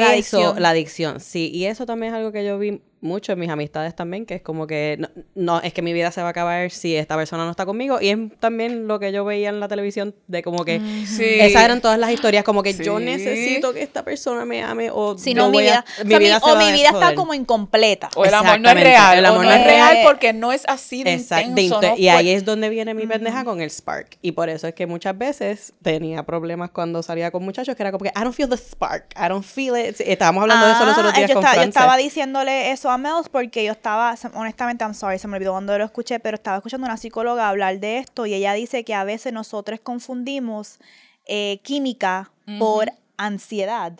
[0.00, 0.62] La eso, adicción.
[0.62, 1.50] la adicción, sí.
[1.52, 4.42] Y eso también es algo que yo vi mucho en mis amistades también, que es
[4.42, 7.50] como que no, es que mi vida se va a acabar si esta persona no
[7.50, 8.00] está conmigo.
[8.00, 11.80] Y es también lo que yo veía en la televisión de como que esas eran
[11.80, 15.50] todas las historias, como que yo necesito que esta persona me ame o si no,
[15.50, 18.08] mi vida, mi vida, o mi vida está como incompleta.
[18.14, 19.18] O el amor no es real.
[19.18, 21.80] El amor no, es real porque no es así de intenso.
[21.96, 24.16] y ahí es donde viene mi pendeja con el spark.
[24.22, 27.90] Y por eso es que muchas veces tenía problemas cuando salía con muchachos que era
[27.90, 30.00] como que I don't feel the spark, I don't feel it.
[30.00, 32.91] Estábamos hablando de eso los otros ah, días yo con estaba, Yo estaba diciéndole eso
[32.98, 36.58] Mels porque yo estaba, honestamente, I'm sorry, se me olvidó cuando lo escuché, pero estaba
[36.58, 40.78] escuchando a una psicóloga hablar de esto y ella dice que a veces nosotros confundimos
[41.26, 43.92] eh, química por ansiedad.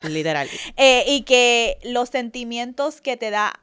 [0.00, 0.48] Literal.
[0.76, 3.60] Eh, y que los sentimientos que te da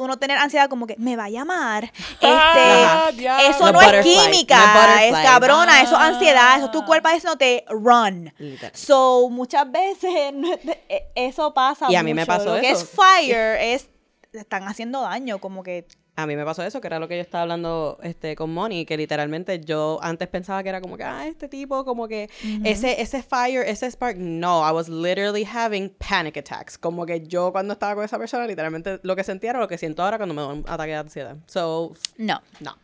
[0.00, 1.92] uno tener ansiedad como que me va a llamar.
[2.22, 7.08] Ah, este, eso no es química, es cabrona, eso es ansiedad, eso es tu cuerpo
[7.38, 8.32] te run.
[8.74, 10.12] So, muchas veces
[10.88, 11.86] e, eso pasa.
[11.88, 12.62] Y a mí me pasó Lo eso.
[12.62, 13.88] que es fire es
[14.32, 17.22] están haciendo daño, como que a mí me pasó eso, que era lo que yo
[17.22, 21.26] estaba hablando este, con Moni, que literalmente yo antes pensaba que era como que, ah,
[21.26, 22.28] este tipo, como que
[22.64, 24.16] ese, ese fire, ese spark.
[24.18, 26.76] No, I was literally having panic attacks.
[26.76, 29.78] Como que yo cuando estaba con esa persona, literalmente lo que sentía era lo que
[29.78, 31.36] siento ahora cuando me da un ataque de ansiedad.
[31.46, 32.42] So, no.
[32.60, 32.76] No.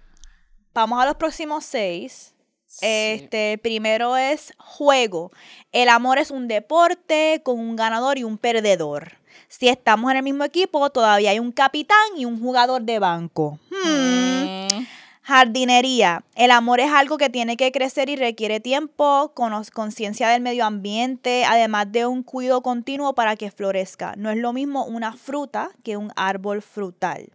[0.73, 2.35] Vamos a los próximos seis.
[2.81, 5.31] Este, primero es juego.
[5.73, 9.19] El amor es un deporte con un ganador y un perdedor.
[9.49, 13.59] Si estamos en el mismo equipo, todavía hay un capitán y un jugador de banco.
[13.71, 14.67] Hmm.
[14.73, 14.87] Mm.
[15.27, 16.23] Jardinería.
[16.37, 21.45] El amor es algo que tiene que crecer y requiere tiempo, conciencia del medio ambiente,
[21.45, 24.15] además de un cuidado continuo para que florezca.
[24.17, 27.31] No es lo mismo una fruta que un árbol frutal.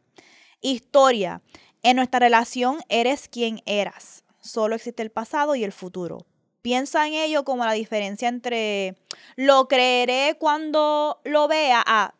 [0.61, 1.41] Historia.
[1.83, 4.23] En nuestra relación eres quien eras.
[4.39, 6.25] Solo existe el pasado y el futuro.
[6.61, 8.95] Piensa en ello como la diferencia entre
[9.35, 12.13] lo creeré cuando lo vea a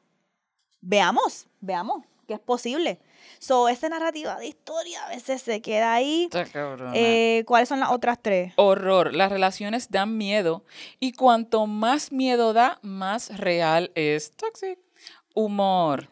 [0.82, 2.99] veamos, veamos, que es posible.
[3.39, 6.30] So, esta narrativa de historia a veces se queda ahí.
[6.93, 8.54] Eh, ¿Cuáles son las otras tres?
[8.56, 9.15] Horror.
[9.15, 10.63] Las relaciones dan miedo.
[10.99, 14.32] Y cuanto más miedo da, más real es.
[14.32, 14.77] Toxic.
[15.34, 16.08] Humor.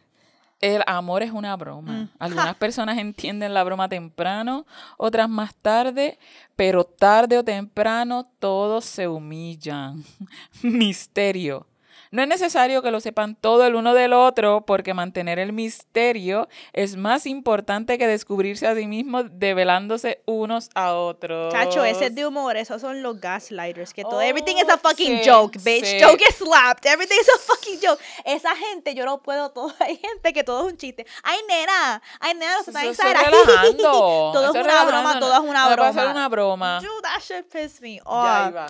[0.60, 1.92] El amor es una broma.
[1.92, 2.10] Mm.
[2.20, 4.66] Algunas personas entienden la broma temprano,
[4.98, 6.20] otras más tarde,
[6.56, 10.04] pero tarde o temprano todos se humillan.
[10.62, 11.66] Misterio.
[12.12, 16.48] No es necesario que lo sepan todo el uno del otro, porque mantener el misterio
[16.74, 21.54] es más importante que descubrirse a sí mismos develándose unos a otros.
[21.54, 24.78] Chacho, ese es de humor, esos son los gaslighters, que todo, everything is a oh,
[24.80, 26.00] fucking joke, bitch.
[26.02, 28.02] Don't get slapped, everything is a fucking joke.
[28.26, 31.06] Esa gente, yo no puedo, todo, hay gente que todo es un chiste.
[31.22, 33.38] Ay, nena, ay, nena, no se está exagerando.
[33.78, 35.92] todo es una broma, todo es una broma.
[35.92, 36.80] Va a una broma.
[36.82, 38.26] Dude, that shit pissed me off.
[38.26, 38.68] Ya iba.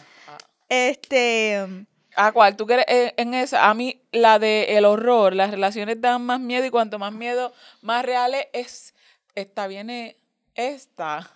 [0.68, 1.88] Este...
[2.22, 2.58] ¿A cuál?
[2.58, 3.70] ¿Tú quieres eh, en esa?
[3.70, 7.54] A mí, la de el horror, las relaciones dan más miedo y cuanto más miedo,
[7.82, 8.94] más reales es.
[9.36, 10.18] Esta viene
[10.54, 11.32] esta.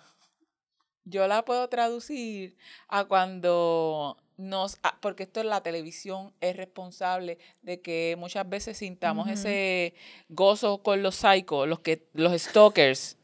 [1.06, 4.78] Yo la puedo traducir a cuando nos.
[5.00, 9.94] porque esto en la televisión es responsable de que muchas veces sintamos ese
[10.28, 13.16] gozo con los psychos, los, que, los stalkers.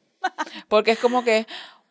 [0.69, 1.47] Porque es como que,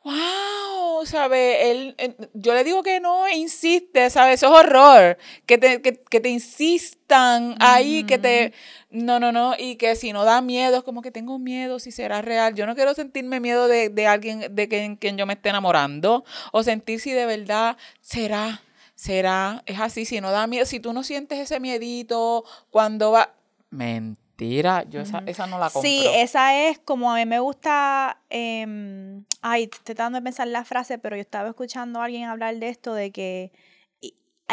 [0.10, 1.58] wow, ¿sabes?
[1.62, 1.95] Él,
[2.34, 4.36] yo le digo que no, insiste, ¿sabes?
[4.36, 5.17] Eso es horror.
[5.45, 8.54] Que te, que, te insistan ahí, que te...
[8.89, 9.56] No, no, no.
[9.58, 12.56] Y que si no da miedo, es como que tengo miedo si será real.
[12.56, 16.24] Yo no quiero sentirme miedo de, de alguien de quien, quien yo me esté enamorando.
[16.52, 18.62] O sentir si de verdad será
[18.95, 23.34] será, es así, si no da miedo, si tú no sientes ese miedito cuando va,
[24.39, 25.89] mentira Tira, yo esa, esa no la compro.
[25.89, 28.21] Sí, esa es como a mí me gusta.
[28.30, 32.56] Eh, ay, estoy tratando de pensar la frase, pero yo estaba escuchando a alguien hablar
[32.56, 33.52] de esto, de que.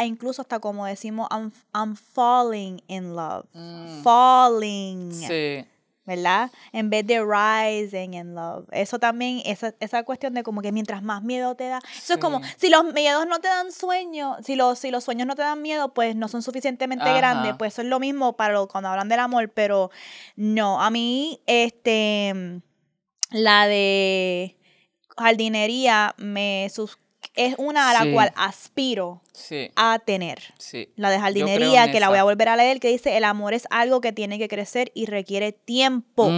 [0.03, 3.45] incluso hasta como decimos, I'm, I'm falling in love.
[3.53, 4.03] Mm.
[4.03, 5.11] Falling.
[5.13, 5.65] Sí.
[6.07, 6.51] ¿Verdad?
[6.71, 8.65] En vez de rising in love.
[8.71, 11.81] Eso también, esa, esa cuestión de como que mientras más miedo te da.
[11.95, 15.27] Eso es como, si los miedos no te dan sueño, si los, si los sueños
[15.27, 17.55] no te dan miedo, pues no son suficientemente grandes.
[17.57, 19.91] Pues eso es lo mismo para cuando hablan del amor, pero
[20.37, 20.81] no.
[20.81, 22.61] A mí, este,
[23.31, 24.57] la de
[25.17, 27.06] jardinería me suscribe
[27.37, 29.21] es una a la cual aspiro
[29.75, 30.39] a tener.
[30.95, 33.67] La de jardinería, que la voy a volver a leer, que dice, el amor es
[33.69, 36.31] algo que tiene que crecer y requiere tiempo.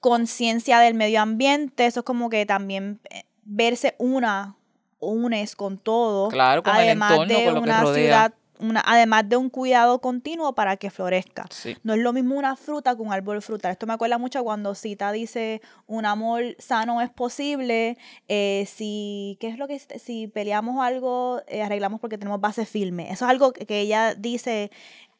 [0.00, 4.56] Conciencia del medio ambiente, eso es como que también eh, verse una,
[4.98, 6.28] unes con todo.
[6.28, 10.76] Claro, con Además el entorno, de una ciudad una, además de un cuidado continuo para
[10.76, 11.46] que florezca.
[11.82, 13.72] No es lo mismo una fruta que un árbol frutal.
[13.72, 17.96] Esto me acuerda mucho cuando Cita dice un amor sano es posible.
[18.28, 23.10] Eh, si, ¿qué es lo que si peleamos algo, eh, arreglamos porque tenemos base firme?
[23.10, 24.70] Eso es algo que ella dice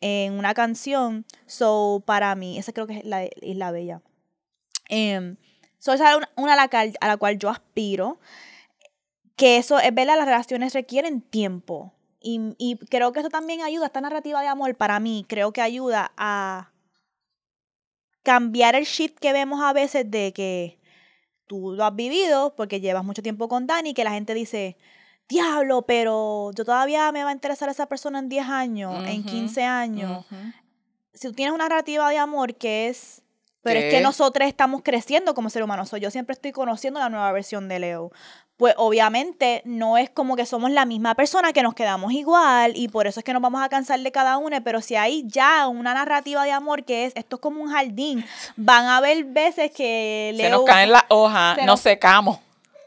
[0.00, 1.24] en una canción.
[1.46, 4.02] So, para mí, esa creo que es la Isla Bella.
[4.88, 5.36] Eh,
[5.94, 6.70] esa es una, a, la
[7.00, 8.18] a la cual yo aspiro.
[9.36, 14.00] Que eso es verdad, las relaciones requieren tiempo y, creo que eso también ayuda, esta
[14.00, 16.72] narrativa de amor para mí, creo que ayuda a
[18.22, 20.80] cambiar el shit que vemos a veces de que
[21.46, 24.76] tú lo has vivido porque llevas mucho tiempo con Dani, que la gente dice,
[25.28, 29.62] diablo, pero yo todavía me va a interesar esa persona en 10 años, en 15
[29.62, 30.26] años.
[31.14, 33.22] Si tú tienes una narrativa de amor que es
[33.66, 35.90] pero es que nosotros estamos creciendo como ser humanos.
[36.00, 38.12] yo siempre estoy conociendo la nueva versión de Leo
[38.56, 42.88] pues obviamente no es como que somos la misma persona, que nos quedamos igual y
[42.88, 45.68] por eso es que nos vamos a cansar de cada una, pero si hay ya
[45.68, 48.24] una narrativa de amor que es, esto es como un jardín,
[48.56, 50.32] van a haber veces que...
[50.34, 52.38] Leo, Se nos caen las hojas, nos, secamos.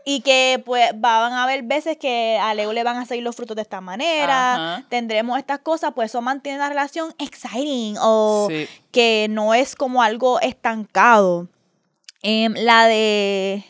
[0.06, 3.36] Y que pues van a haber veces que a Leo le van a salir los
[3.36, 8.48] frutos de esta manera, tendremos estas cosas, pues eso mantiene la relación exciting o
[8.92, 11.48] que no es como algo estancado.
[12.22, 13.64] Em, la de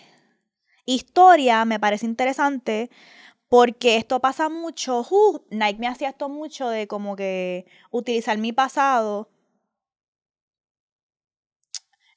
[0.94, 2.90] historia me parece interesante
[3.48, 5.06] porque esto pasa mucho.
[5.10, 9.30] Uh, Nike me hacía esto mucho de como que utilizar mi pasado.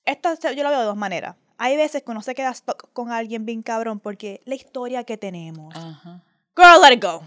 [0.04, 1.36] Esto yo lo veo de dos maneras.
[1.58, 5.16] Hay veces que uno se queda stuck con alguien bien cabrón porque la historia que
[5.16, 5.74] tenemos.
[6.56, 7.22] Girl, let it go.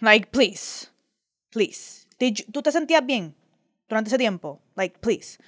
[0.00, 0.88] Like, please.
[1.50, 2.06] Please.
[2.52, 3.34] ¿Tú te sentías bien?
[3.88, 4.60] Durante ese tiempo.
[4.74, 5.38] Like, please.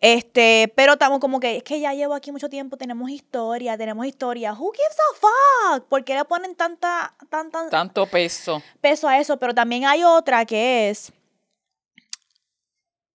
[0.00, 4.06] Este, pero estamos como que, es que ya llevo aquí mucho tiempo, tenemos historia, tenemos
[4.06, 4.52] historia.
[4.52, 5.88] Who gives a fuck?
[5.88, 7.68] ¿Por qué le ponen tanta, tanta...
[7.68, 8.62] Tanto peso.
[8.80, 11.12] Peso a eso, pero también hay otra que es...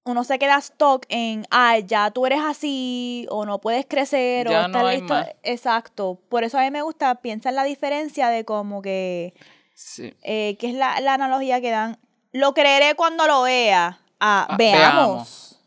[0.07, 4.51] Uno se queda stock en, ay, ya tú eres así, o no puedes crecer, o
[4.51, 5.15] estás listo.
[5.41, 6.19] Exacto.
[6.29, 9.33] Por eso a mí me gusta, piensa en la diferencia de como que...
[9.73, 10.13] Sí.
[10.21, 11.97] Eh, que es la, la analogía que dan.
[12.31, 15.59] Lo creeré cuando lo vea Ah, veamos.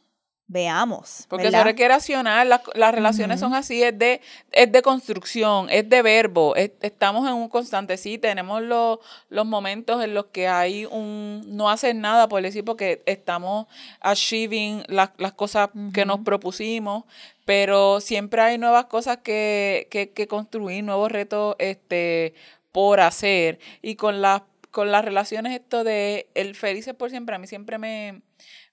[0.48, 1.26] veamos.
[1.28, 5.88] Porque eso requiere accionar, las, las relaciones son así, es de, es de construcción, es
[5.88, 8.98] de verbo, estamos en un constante, sí, tenemos los,
[9.28, 13.68] los momentos en los que hay un no hacer nada, por decir, porque estamos
[14.00, 17.04] achieving las, las cosas que nos propusimos,
[17.44, 22.34] pero siempre hay nuevas cosas que, que, que construir, nuevos retos este,
[22.72, 27.38] por hacer, y con las con las relaciones esto de el felices por siempre, a
[27.38, 28.20] mí siempre me,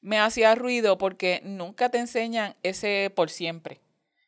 [0.06, 3.82] me hacía ruido porque nunca te enseñan ese por siempre.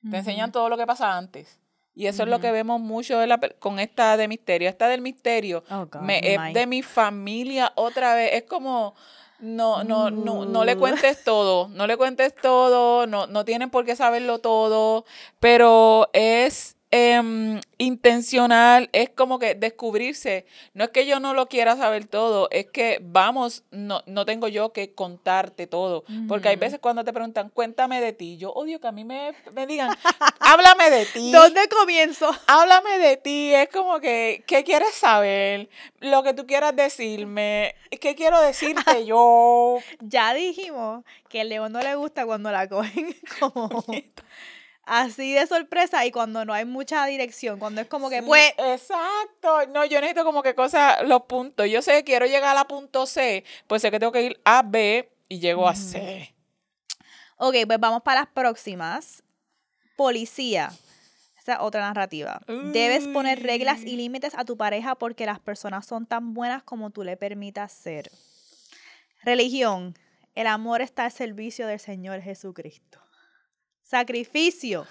[0.10, 1.60] Te enseñan todo lo que pasa antes.
[1.94, 3.20] Y eso es lo que vemos mucho
[3.60, 4.70] con esta de misterio.
[4.70, 8.32] Esta del misterio oh, me, es de mi familia otra vez.
[8.34, 8.96] Es como,
[9.40, 13.86] no, no, no, no le cuentes todo, no le cuentes todo, no, no tienen por
[13.86, 15.06] qué saberlo todo,
[15.40, 20.46] pero es Em, intencional, es como que descubrirse.
[20.74, 24.48] No es que yo no lo quiera saber todo, es que vamos, no, no tengo
[24.48, 26.06] yo que contarte todo.
[26.30, 29.34] Porque hay veces cuando te preguntan, cuéntame de ti, yo odio que a mí me,
[29.54, 29.90] me digan,
[30.40, 31.32] háblame de ti.
[31.32, 32.32] ¿Dónde comienzo?
[32.48, 35.70] Háblame de ti, es como que, ¿qué quieres saber?
[36.00, 39.80] Lo que tú quieras decirme, ¿qué quiero decirte yo?
[40.00, 43.84] ya dijimos que el león no le gusta cuando la cogen como
[44.88, 48.54] así de sorpresa y cuando no hay mucha dirección, cuando es como que, pues...
[48.58, 51.70] Exacto, no, yo necesito como que cosas, los puntos.
[51.70, 54.64] Yo sé que quiero llegar a punto C, pues sé que tengo que ir a
[54.64, 56.34] B y llego a C.
[57.38, 59.24] Ok, pues vamos para las próximas.
[59.96, 60.72] Policía.
[61.38, 62.42] Esa es otra narrativa.
[62.48, 66.90] Debes poner reglas y límites a tu pareja porque las personas son tan buenas como
[66.90, 68.10] tú le permitas ser.
[69.24, 69.98] Religión.
[70.36, 73.07] El amor está al servicio del Señor Jesucristo
[73.88, 74.86] sacrificio.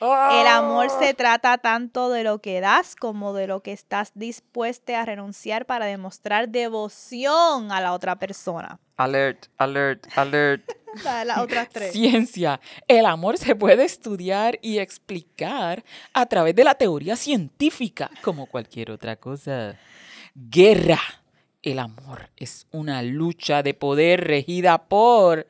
[0.00, 1.14] El amor se ah.
[1.14, 5.86] trata tanto de lo que das como de lo que estás dispuesta a renunciar para
[5.86, 8.80] demostrar devoción a la otra persona.
[8.96, 10.68] Alert, alert, alert.
[11.04, 11.92] Las otras tres.
[11.92, 12.60] Ciencia.
[12.88, 18.90] El amor se puede estudiar y explicar a través de la teoría científica, como cualquier
[18.90, 19.78] otra cosa.
[20.34, 21.00] Guerra.
[21.62, 25.46] El amor es una lucha de poder regida por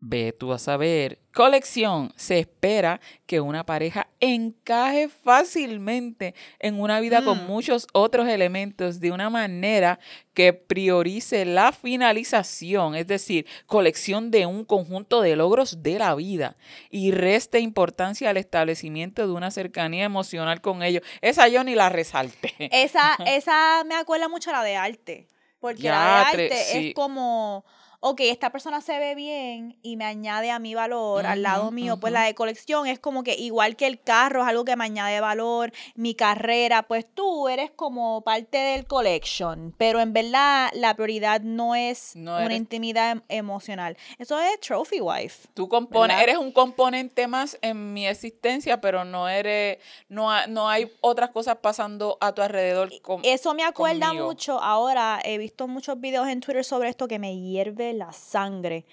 [0.00, 1.18] Ve tú a saber.
[1.38, 2.12] Colección.
[2.16, 7.46] Se espera que una pareja encaje fácilmente en una vida con mm.
[7.46, 10.00] muchos otros elementos de una manera
[10.34, 16.56] que priorice la finalización, es decir, colección de un conjunto de logros de la vida
[16.90, 21.04] y reste importancia al establecimiento de una cercanía emocional con ellos.
[21.20, 22.52] Esa yo ni la resalté.
[22.58, 25.28] Esa, esa me acuerda mucho a la de arte
[25.60, 27.64] Porque la de arte es como
[28.00, 31.98] ok, esta persona se ve bien y me añade a mi valor al lado mío,
[31.98, 34.84] pues la de colección es como que igual que el carro es algo que me
[34.84, 40.94] añade valor, mi carrera, pues tú eres como parte del collection, pero en verdad la
[40.94, 43.96] prioridad no es una intimidad em, emocional.
[44.18, 45.48] Eso es trophy wife.
[45.54, 49.78] Tú compones, eres un componente más en mi existencia, pero no eres,
[50.08, 52.90] no, no hay otras cosas pasando a tu alrededor.
[53.24, 57.36] Eso me acuerda mucho, ahora he visto muchos videos en Twitter sobre esto que me
[57.36, 58.86] hierve la sangre.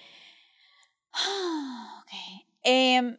[2.67, 3.17] Em,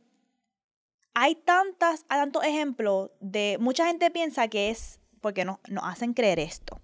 [1.15, 3.59] hay tantas, hay tantos ejemplos de.
[3.61, 5.01] Mucha gente piensa que es.
[5.21, 6.81] Porque nos, nos hacen creer esto.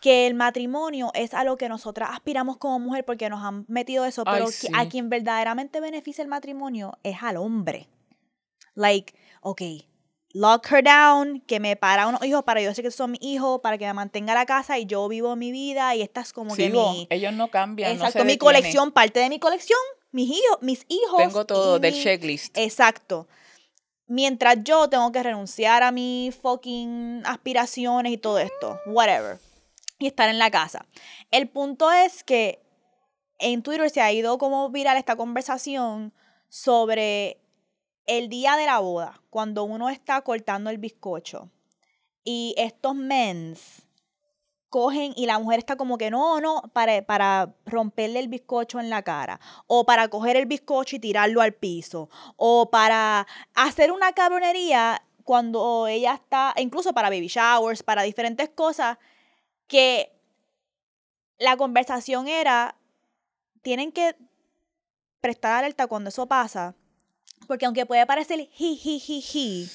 [0.00, 4.04] Que el matrimonio es a lo que nosotras aspiramos como mujer porque nos han metido
[4.04, 4.24] eso.
[4.24, 7.88] Pero a quien verdaderamente beneficia el matrimonio es al hombre.
[8.74, 9.62] Like, ok,
[10.36, 13.60] lock her down, que me para unos hijos para yo sé que son mis hijos,
[13.62, 16.54] para que me mantenga la casa y yo vivo mi vida y esta es como
[16.54, 17.06] que mi...
[17.08, 19.78] Ellos no cambian, Exacto, mi colección, parte de mi colección,
[20.12, 21.18] mis hijos, mis hijos.
[21.18, 22.56] Tengo todo del checklist.
[22.58, 23.26] Exacto.
[24.08, 29.38] Mientras yo tengo que renunciar a mis fucking aspiraciones y todo esto, whatever.
[29.98, 30.84] Y estar en la casa.
[31.30, 32.60] El punto es que
[33.38, 36.12] en Twitter se ha ido como viral esta conversación
[36.50, 37.40] sobre
[38.06, 41.50] el día de la boda, cuando uno está cortando el bizcocho
[42.24, 43.86] y estos mens
[44.68, 48.90] cogen y la mujer está como que no, no, para, para romperle el bizcocho en
[48.90, 54.12] la cara, o para coger el bizcocho y tirarlo al piso, o para hacer una
[54.12, 58.98] cabronería cuando ella está, incluso para baby showers, para diferentes cosas,
[59.66, 60.12] que
[61.38, 62.76] la conversación era,
[63.62, 64.16] tienen que
[65.20, 66.74] prestar alerta cuando eso pasa,
[67.46, 69.70] porque aunque puede parecer hi, hi, hi, hi,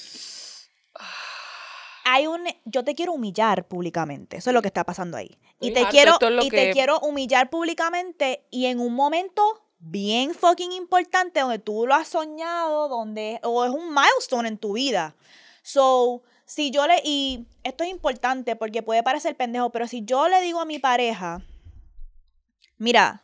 [2.04, 4.38] hay un yo te quiero humillar públicamente.
[4.38, 5.38] Eso es lo que está pasando ahí.
[5.60, 11.40] Y te quiero y te quiero humillar públicamente y en un momento bien fucking importante
[11.40, 15.16] donde tú lo has soñado, donde o es un milestone en tu vida.
[15.62, 20.28] So, si yo le y esto es importante porque puede parecer pendejo, pero si yo
[20.28, 21.42] le digo a mi pareja,
[22.78, 23.24] mira,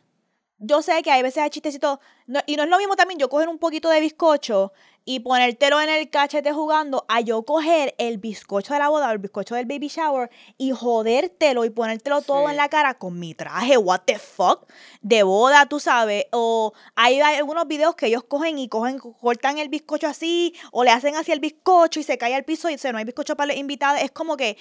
[0.58, 1.98] yo sé que hay veces hay chistecitos,
[2.46, 4.72] y no es lo mismo también yo coger un poquito de bizcocho
[5.04, 9.12] y ponértelo en el cachete jugando, a yo coger el bizcocho de la boda o
[9.12, 13.32] el bizcocho del baby shower y jodértelo y ponértelo todo en la cara con mi
[13.32, 14.68] traje, what the fuck,
[15.00, 16.26] de boda, tú sabes.
[16.32, 20.90] O hay, algunos videos que ellos cogen y cogen, cortan el bizcocho así, o le
[20.90, 23.46] hacen así el bizcocho y se cae al piso y se no hay bizcocho para
[23.46, 24.02] los invitados.
[24.02, 24.58] Es como que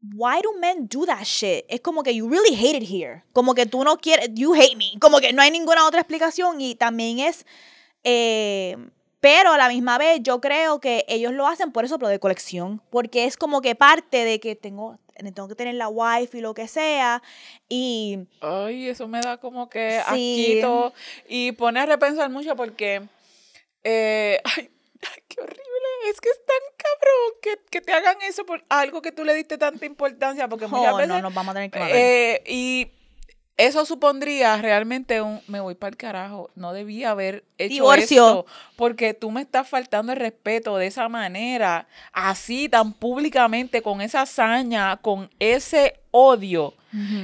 [0.00, 1.64] why do men do that shit?
[1.68, 3.22] Es como que you really hate it here.
[3.32, 4.98] Como que tú no quieres, you hate me.
[5.00, 7.46] Como que no hay ninguna otra explicación y también es,
[8.04, 8.76] eh,
[9.20, 12.20] pero a la misma vez yo creo que ellos lo hacen por eso, pero de
[12.20, 12.80] colección.
[12.90, 14.98] Porque es como que parte de que tengo,
[15.34, 17.22] tengo que tener la wife y lo que sea.
[17.68, 18.20] Y...
[18.40, 20.92] Ay, eso me da como que asquito.
[21.28, 23.02] Y pone a repensar mucho porque...
[23.82, 24.70] Eh, ay,
[25.26, 25.67] qué horrible.
[26.06, 29.58] Es que es tan cabrón que, te hagan eso por algo que tú le diste
[29.58, 30.48] tanta importancia.
[30.48, 31.08] Porque muchas veces.
[31.08, 32.92] No, nos vamos a tener que eh, Y
[33.58, 36.50] eso supondría realmente un me voy para el carajo.
[36.54, 38.46] No debía haber hecho Divorcio.
[38.76, 44.22] porque tú me estás faltando el respeto de esa manera, así tan públicamente, con esa
[44.22, 46.74] hazaña, con ese odio.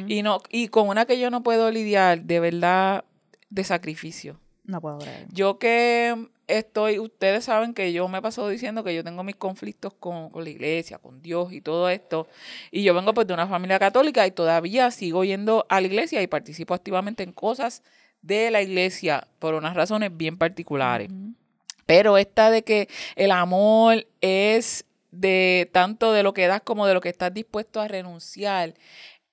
[0.09, 3.05] y, no, y con una que yo no puedo lidiar, de verdad,
[3.49, 4.41] de sacrificio.
[4.65, 5.27] No puedo creer.
[5.31, 9.37] Yo que estoy, ustedes saben que yo me he pasado diciendo que yo tengo mis
[9.37, 12.27] conflictos con, la iglesia, con Dios y todo esto.
[12.71, 16.23] Y yo vengo pues de una familia católica y todavía sigo yendo a la iglesia
[16.23, 17.83] y participo activamente en cosas
[18.23, 21.11] de la iglesia por unas razones bien particulares.
[21.87, 26.95] Pero esta de que el amor es de tanto de lo que das como de
[26.95, 28.75] lo que estás dispuesto a renunciar,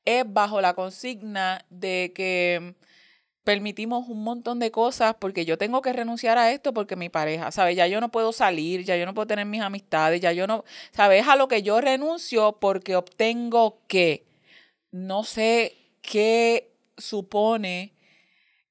[0.05, 2.75] es bajo la consigna de que
[3.43, 7.51] permitimos un montón de cosas porque yo tengo que renunciar a esto porque mi pareja,
[7.51, 7.75] ¿sabes?
[7.75, 10.63] Ya yo no puedo salir, ya yo no puedo tener mis amistades, ya yo no,
[10.91, 11.27] ¿sabes?
[11.27, 14.27] A lo que yo renuncio porque obtengo que
[14.91, 17.93] no sé qué supone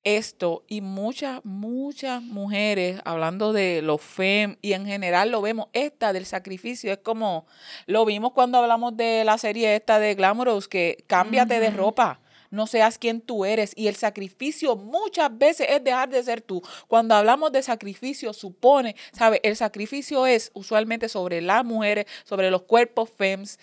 [0.02, 6.12] esto y muchas, muchas mujeres, hablando de los FEM y en general lo vemos, esta
[6.12, 7.46] del sacrificio es como,
[7.86, 12.66] lo vimos cuando hablamos de la serie esta de Glamorous, que cámbiate de ropa no
[12.66, 13.72] seas quien tú eres.
[13.76, 16.62] Y el sacrificio muchas veces es dejar de ser tú.
[16.88, 19.40] Cuando hablamos de sacrificio, supone, ¿sabe?
[19.42, 23.58] El sacrificio es usualmente sobre las mujeres, sobre los cuerpos FEMS,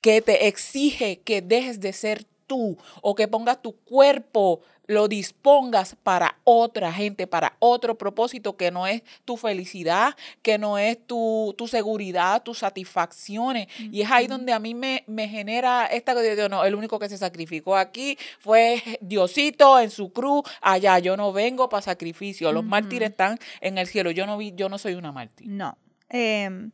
[0.00, 5.96] que te exige que dejes de ser tú o que pongas tu cuerpo lo dispongas
[6.02, 11.54] para otra gente, para otro propósito que no es tu felicidad, que no es tu,
[11.68, 13.68] seguridad, tus satisfacciones.
[13.78, 17.08] Y es ahí donde a mí me, me genera esta cosa no, el único que
[17.08, 22.64] se sacrificó aquí fue Diosito en su cruz, allá yo no vengo para sacrificio, los
[22.64, 25.48] mártires están en el cielo, yo no, vi, yo no soy una mártir.
[25.48, 25.78] No.
[26.10, 26.70] Em,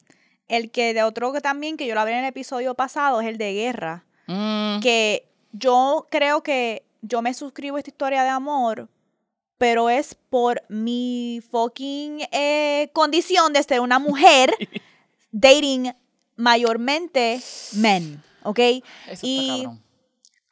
[0.49, 3.29] el que de otro que también, que yo lo hablé en el episodio pasado, es
[3.29, 4.05] el de guerra.
[4.27, 4.81] Mm.
[4.81, 8.89] Que yo creo que yo me suscribo a esta historia de amor,
[9.59, 14.55] pero es por mi fucking eh, condición de ser una mujer
[15.33, 15.93] dating
[16.37, 17.41] mayormente
[17.75, 18.61] men, ¿ok?
[19.23, 19.67] y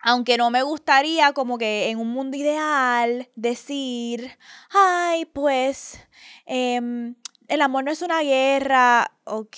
[0.00, 4.30] aunque no me gustaría como que en un mundo ideal decir,
[4.70, 5.98] ay, pues,
[6.46, 7.14] eh,
[7.48, 9.56] el amor no es una guerra, ok,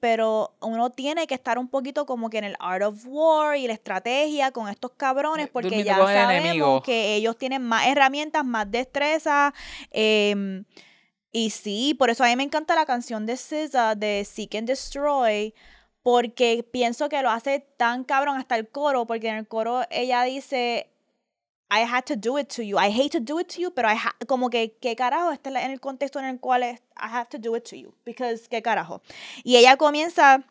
[0.00, 3.68] pero uno tiene que estar un poquito como que en el art of war y
[3.68, 9.54] la estrategia con estos cabrones, porque ya sabemos que ellos tienen más herramientas, más destreza.
[9.92, 10.64] Em,
[11.30, 14.66] y sí, por eso a mí me encanta la canción de SZA de Seek and
[14.66, 15.54] Destroy,
[16.02, 20.24] porque pienso que lo hace tan cabrón hasta el coro, porque en el coro ella
[20.24, 20.90] dice,
[21.70, 22.78] I had to do it to you.
[22.78, 23.96] I hate to do it to you, pero I
[24.26, 25.32] como que, ¿qué carajo?
[25.32, 27.94] Este en el contexto en el cual es, I have to do it to you.
[28.04, 29.00] Because, ¿qué carajo?
[29.44, 30.44] Y ella comienza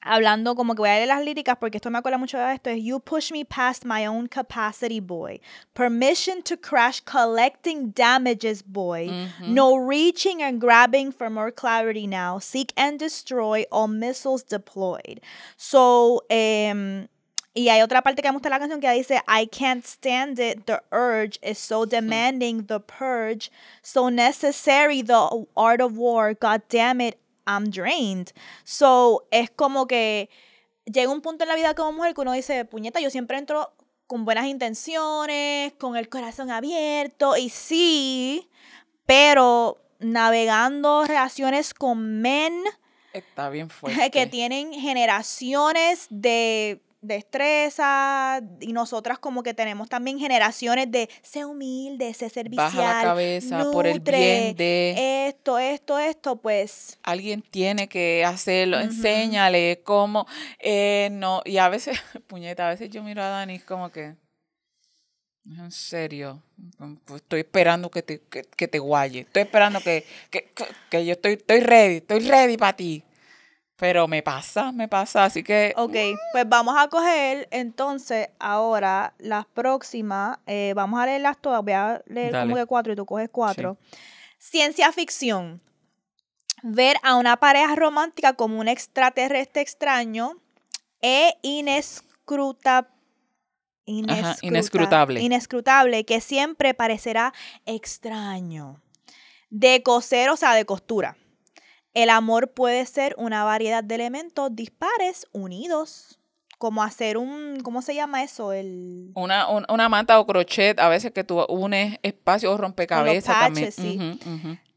[0.00, 2.70] hablando como que voy a leer las líricas porque esto me acuerda mucho de esto.
[2.70, 5.40] Es You push me past my own capacity, boy.
[5.74, 9.10] Permission to crash collecting damages, boy.
[9.40, 12.38] No reaching and grabbing for more clarity now.
[12.38, 15.20] Seek and destroy all missiles deployed.
[15.56, 17.08] So, um,
[17.58, 20.38] y hay otra parte que me gusta de la canción que dice, I can't stand
[20.38, 23.50] it, the urge is so demanding, the purge,
[23.82, 28.32] so necessary, the art of war, god damn it, I'm drained.
[28.62, 30.28] So, es como que
[30.84, 33.72] llega un punto en la vida como mujer que uno dice, puñeta, yo siempre entro
[34.06, 38.48] con buenas intenciones, con el corazón abierto, y sí,
[39.04, 42.62] pero navegando relaciones con men.
[43.12, 44.12] Está bien fuerte.
[44.12, 52.14] Que tienen generaciones de destreza y nosotras como que tenemos también generaciones de ser humilde,
[52.14, 57.88] ser servicial, Baja la cabeza por el bien de esto, esto, esto, pues alguien tiene
[57.88, 60.26] que hacerlo, enséñale cómo
[60.60, 61.98] eh, no y a veces
[62.28, 64.14] puñeta, a veces yo miro a Dani como que
[65.56, 66.42] en serio,
[67.06, 70.50] pues estoy esperando que te, que, te guaye, estoy esperando que, que,
[70.90, 73.02] que yo estoy, estoy ready, estoy ready para ti.
[73.78, 75.72] Pero me pasa, me pasa, así que...
[75.76, 75.94] Ok,
[76.32, 82.02] pues vamos a coger entonces ahora las próximas, eh, vamos a leerlas todas, voy a
[82.06, 83.78] leer como que cuatro y tú coges cuatro.
[84.36, 85.62] Ciencia ficción.
[86.64, 90.32] Ver a una pareja romántica como un extraterrestre extraño
[91.00, 92.90] e inescrutable.
[93.86, 95.20] inescrutable.
[95.20, 97.32] Inescrutable, que siempre parecerá
[97.64, 98.82] extraño.
[99.50, 101.16] De coser, o sea, de costura.
[101.98, 106.20] El amor puede ser una variedad de elementos dispares unidos,
[106.56, 108.52] como hacer un, ¿cómo se llama eso?
[108.52, 109.10] El...
[109.16, 113.72] Una, una manta o crochet, a veces que tú unes espacios o rompecabezas también.
[113.72, 113.98] Sí.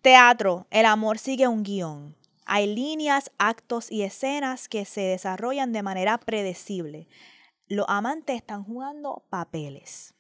[0.02, 2.16] Teatro, el amor sigue un guion.
[2.46, 7.08] Hay líneas, actos y escenas que se desarrollan de manera predecible.
[7.68, 10.16] Los amantes están jugando papeles.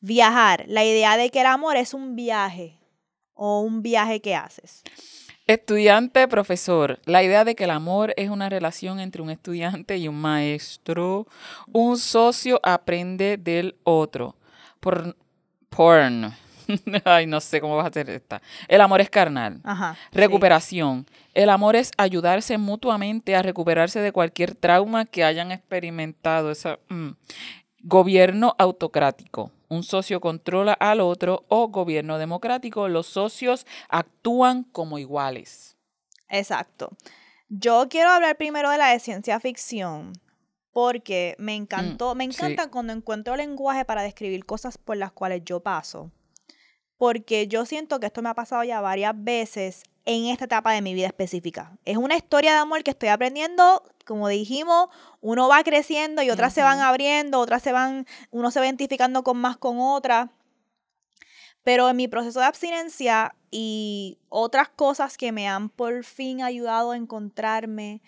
[0.00, 2.78] Viajar, la idea de que el amor es un viaje
[3.32, 4.82] o un viaje que haces.
[5.46, 7.00] Estudiante, profesor.
[7.04, 11.26] La idea de que el amor es una relación entre un estudiante y un maestro.
[11.72, 14.36] Un socio aprende del otro.
[14.78, 15.16] Por,
[15.68, 16.32] porn.
[17.04, 18.40] Ay, no sé cómo vas a hacer esta.
[18.68, 19.60] El amor es carnal.
[19.64, 21.06] Ajá, Recuperación.
[21.34, 26.52] El amor es ayudarse mutuamente a recuperarse de cualquier trauma que hayan experimentado.
[26.52, 27.10] Esa, mm.
[27.84, 35.76] Gobierno autocrático un socio controla al otro o gobierno democrático, los socios actúan como iguales.
[36.28, 36.90] Exacto.
[37.48, 40.12] Yo quiero hablar primero de la de ciencia ficción
[40.72, 45.42] porque me encantó, mm, me encanta cuando encuentro lenguaje para describir cosas por las cuales
[45.44, 46.10] yo paso.
[47.02, 50.82] Porque yo siento que esto me ha pasado ya varias veces en esta etapa de
[50.82, 51.76] mi vida específica.
[51.84, 54.88] Es una historia de amor que estoy aprendiendo, como dijimos,
[55.20, 59.24] uno va creciendo y otras se van abriendo, otras se van, uno se va identificando
[59.24, 60.30] con más con otras.
[61.64, 66.92] Pero en mi proceso de abstinencia y otras cosas que me han por fin ayudado
[66.92, 68.00] a encontrarme,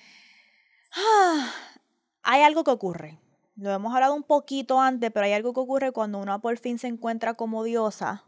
[2.22, 3.18] hay algo que ocurre.
[3.56, 6.78] Lo hemos hablado un poquito antes, pero hay algo que ocurre cuando uno por fin
[6.78, 8.22] se encuentra como diosa.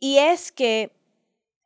[0.00, 0.92] Y es que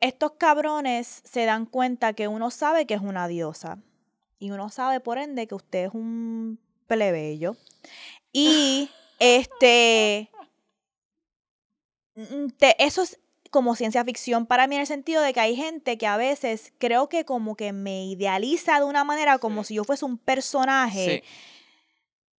[0.00, 3.78] estos cabrones se dan cuenta que uno sabe que es una diosa.
[4.38, 7.56] Y uno sabe, por ende, que usted es un plebeyo.
[8.32, 10.30] Y este.
[12.14, 12.46] Mm,
[12.78, 13.20] eso es
[13.52, 16.72] como ciencia ficción para mí en el sentido de que hay gente que a veces
[16.78, 21.22] creo que como que me idealiza de una manera como si yo fuese un personaje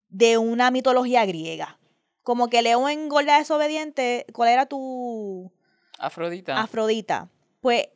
[0.08, 1.78] de una mitología griega.
[2.24, 5.52] Como que leo en Gorda Desobediente, ¿cuál era tu...
[5.98, 6.60] Afrodita.
[6.60, 7.28] Afrodita.
[7.60, 7.88] Pues,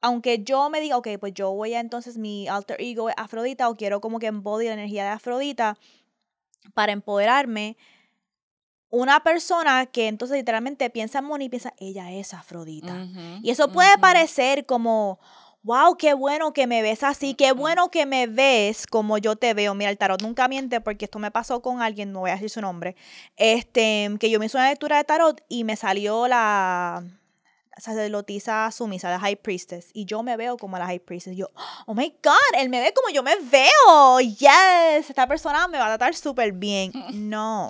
[0.00, 3.68] aunque yo me diga, ok, pues yo voy a entonces mi alter ego es Afrodita
[3.68, 5.76] o quiero como que embody la energía de Afrodita
[6.74, 7.76] para empoderarme,
[8.90, 13.06] una persona que entonces literalmente piensa en Moni y piensa, ella es Afrodita.
[13.42, 15.18] y eso puede parecer como,
[15.62, 19.54] wow, qué bueno que me ves así, qué bueno que me ves como yo te
[19.54, 19.74] veo.
[19.74, 22.50] Mira, el tarot nunca miente porque esto me pasó con alguien, no voy a decir
[22.50, 22.94] su nombre,
[23.36, 27.02] este, que yo me hice una lectura de tarot y me salió la
[27.78, 31.36] sacerdotisa sumisa, la high priestess, y yo me veo como la high priestess.
[31.36, 31.48] Yo,
[31.86, 34.20] oh my God, él me ve como yo me veo.
[34.20, 36.92] Yes, esta persona me va a tratar súper bien.
[37.12, 37.68] No.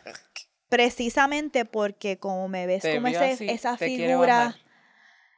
[0.68, 4.56] Precisamente porque como me ves como esa figura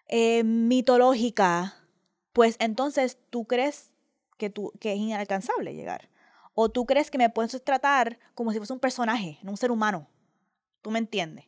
[0.09, 1.75] eh, mitológica,
[2.33, 3.93] pues entonces tú crees
[4.37, 6.11] que, tú, que es inalcanzable llegar.
[6.55, 9.71] O tú crees que me puedes tratar como si fuese un personaje, no un ser
[9.71, 10.07] humano.
[10.83, 11.47] ¿Tú me entiendes?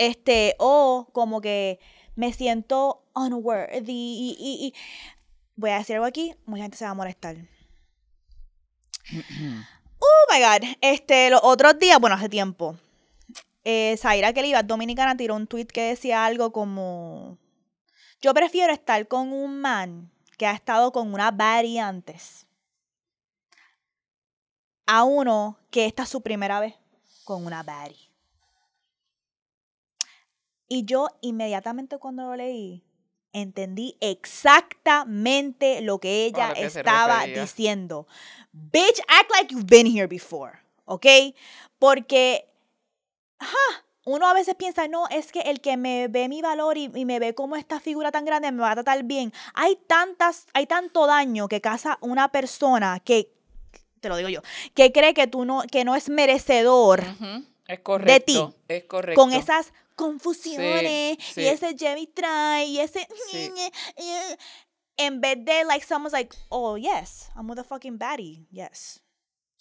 [0.00, 1.78] Este, o como que
[2.16, 4.74] me siento unworthy y, y,
[5.56, 7.36] voy a decir algo aquí, mucha gente se va a molestar.
[9.98, 10.62] oh my god.
[10.80, 12.78] Este, los otros días, bueno, hace tiempo,
[13.62, 17.36] eh, Zaira iba dominicana tiró un tweet que decía algo como
[18.22, 22.46] yo prefiero estar con un man que ha estado con una baddie antes
[24.86, 26.74] a uno que esta es su primera vez
[27.24, 27.99] con una baddie.
[30.72, 32.84] Y yo inmediatamente cuando lo leí,
[33.32, 38.06] entendí exactamente lo que ella estaba diciendo.
[38.52, 40.52] Bitch, act like you've been here before,
[40.84, 41.06] ¿ok?
[41.80, 42.48] Porque,
[43.40, 46.88] ajá, uno a veces piensa, no, es que el que me ve mi valor y,
[46.88, 49.32] me ve como esta figura tan grande me va a tratar bien.
[49.54, 53.32] Hay tantas, hay tanto daño que causa una persona que,
[53.98, 54.40] te lo digo yo,
[54.74, 57.02] que cree que tú no, que no es merecedor
[58.04, 58.40] de ti.
[58.68, 59.20] Es correcto.
[59.20, 63.06] Con esas confusiones y ese Jimmy try y ese
[64.96, 69.02] en vez de like someone's like, oh yes, I'm with a fucking baddie, yes.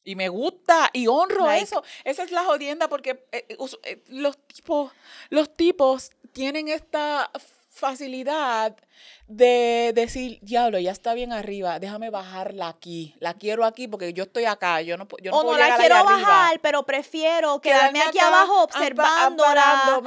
[0.04, 1.84] Y me gusta y honro eso.
[2.04, 3.46] Esa es la jodienda porque eh,
[3.84, 4.92] eh, los tipos,
[5.30, 7.30] los tipos tienen esta
[7.70, 8.76] facilidad
[9.30, 14.24] de decir, diablo, ya está bien arriba, déjame bajarla aquí, la quiero aquí porque yo
[14.24, 18.18] estoy acá, yo no, yo no o no la quiero bajar, pero prefiero quedarme, aquí
[18.18, 20.02] abajo observándola.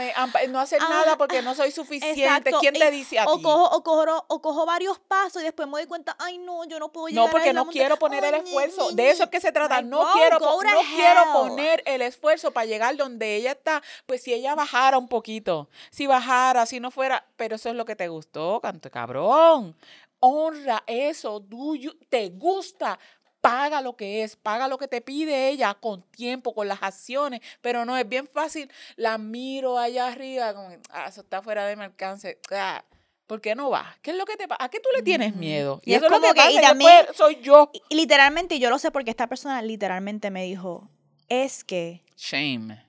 [0.49, 2.51] no hacer nada porque no soy suficiente.
[2.59, 5.75] ¿Quién te dice a o Cojo, o, cojo, o cojo varios pasos y después me
[5.75, 8.91] doy cuenta, ay no, yo no puedo llegar No, porque no quiero poner el esfuerzo.
[8.91, 9.83] De eso es que se trata.
[9.83, 10.59] no quiero, no
[10.97, 13.83] quiero poner el esfuerzo para llegar donde ella está.
[14.07, 17.85] Pues si ella bajara un poquito, si bajara, si no fuera, pero eso es lo
[17.85, 18.61] que te gustó,
[18.91, 19.77] cabrón
[20.25, 22.97] Honra eso, tuyo, te gusta,
[23.41, 27.41] paga lo que es, paga lo que te pide ella con tiempo, con las acciones,
[27.61, 31.75] pero no es bien fácil, la miro allá arriba, como, ah, eso está fuera de
[31.75, 32.85] mi alcance, ah,
[33.27, 33.97] ¿por qué no va?
[34.01, 34.65] ¿Qué es lo que te pasa?
[34.65, 35.81] ¿A qué tú le tienes miedo?
[35.85, 37.73] Y, eso es como que, pasa, soy yo.
[37.89, 40.89] Y, literalmente, yo lo sé porque esta persona literalmente me dijo,
[41.29, 42.05] es que...
[42.17, 42.87] Shame.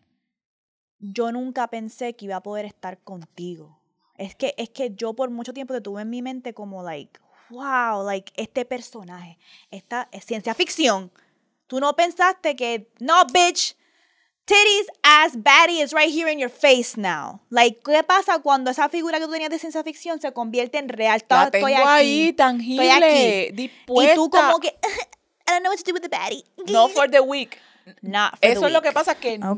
[0.99, 3.82] Yo nunca pensé que iba a poder estar contigo.
[4.23, 7.19] Es que, es que yo por mucho tiempo te tuve en mi mente como, like,
[7.49, 9.37] wow, like, este personaje,
[9.69, 11.11] esta es ciencia ficción.
[11.67, 13.75] Tú no pensaste que, no, bitch,
[14.45, 17.41] titties, ass, baddie is right here in your face now.
[17.49, 20.87] Like, ¿qué pasa cuando esa figura que tú tenías de ciencia ficción se convierte en
[20.87, 21.21] real?
[21.29, 23.51] La tengo estoy aquí, ahí, tangible, estoy aquí.
[23.55, 24.13] dispuesta.
[24.13, 24.67] Y tú como que,
[25.47, 26.45] I don't know what to do with the baddie.
[26.71, 27.19] No for the
[27.85, 28.33] weak.
[28.41, 29.55] Eso es lo que pasa que no,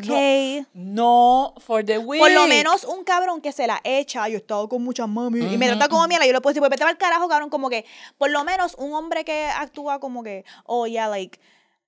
[0.73, 2.21] no for the week.
[2.21, 5.39] Por lo menos un cabrón que se la echa, yo he estado con muchas mami
[5.39, 7.69] y me trata como mierda, yo le puedo decir, pues vete al carajo, cabrón, como
[7.69, 7.85] que
[8.17, 11.39] por lo menos un hombre que actúa como que, oh yeah, like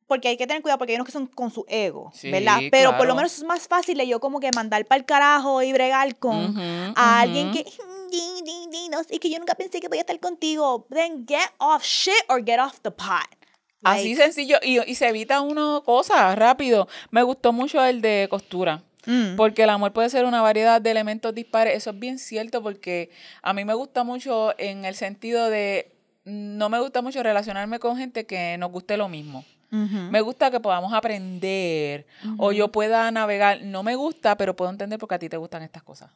[0.07, 2.59] porque hay que tener cuidado porque hay unos que son con su ego, ¿verdad?
[2.71, 5.73] Pero por lo menos es más fácil yo como que mandar para el carajo y
[5.73, 6.57] bregar con
[6.95, 7.65] a alguien que
[8.09, 10.87] y que yo nunca pensé que podía estar contigo.
[10.89, 13.27] Then get off shit or get off the pot.
[13.83, 14.57] Así sencillo.
[14.61, 16.87] Y, y, se evita uno cosas rápido.
[17.11, 18.83] Me gustó mucho el de costura.
[19.05, 19.37] Mm.
[19.37, 21.75] Porque el amor puede ser una variedad de elementos dispares.
[21.75, 23.09] Eso es bien cierto porque
[23.41, 27.97] a mí me gusta mucho en el sentido de, no me gusta mucho relacionarme con
[27.97, 29.45] gente que nos guste lo mismo.
[29.69, 32.07] Me gusta que podamos aprender
[32.37, 33.61] o yo pueda navegar.
[33.63, 36.09] No me gusta, pero puedo entender porque a ti te gustan estas cosas.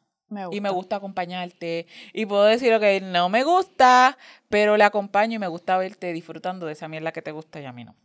[0.51, 1.87] Y me gusta acompañarte.
[2.13, 4.17] Y puedo decir, ok, no me gusta,
[4.49, 7.65] pero le acompaño y me gusta verte disfrutando de esa mierda que te gusta y
[7.65, 7.95] a mí no.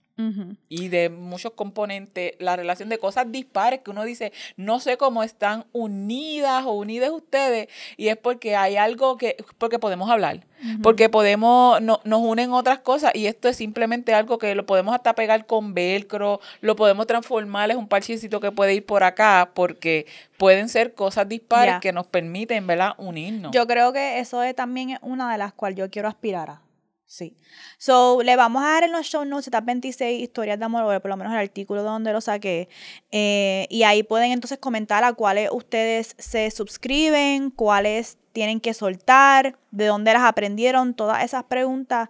[0.69, 5.23] Y de muchos componentes, la relación de cosas dispares que uno dice, no sé cómo
[5.23, 10.47] están unidas o unidas ustedes, y es porque hay algo que, porque podemos hablar,
[10.83, 14.95] porque podemos, no, nos unen otras cosas, y esto es simplemente algo que lo podemos
[14.95, 19.51] hasta pegar con velcro, lo podemos transformar, es un parchecito que puede ir por acá,
[19.53, 20.07] porque
[20.39, 23.53] pueden ser cosas dispares que nos permiten, ¿verdad?, unirnos.
[23.53, 26.66] Yo creo que eso es también una de las cuales yo quiero aspirar a
[27.09, 27.37] Sí.
[27.79, 31.01] So, le vamos a dar en los show notes estas 26 historias de amor, o
[31.01, 32.69] por lo menos el artículo de donde lo saqué.
[33.13, 39.57] Eh, y ahí pueden entonces comentar a cuáles ustedes se suscriben, cuáles tienen que soltar,
[39.71, 42.09] de dónde las aprendieron, todas esas preguntas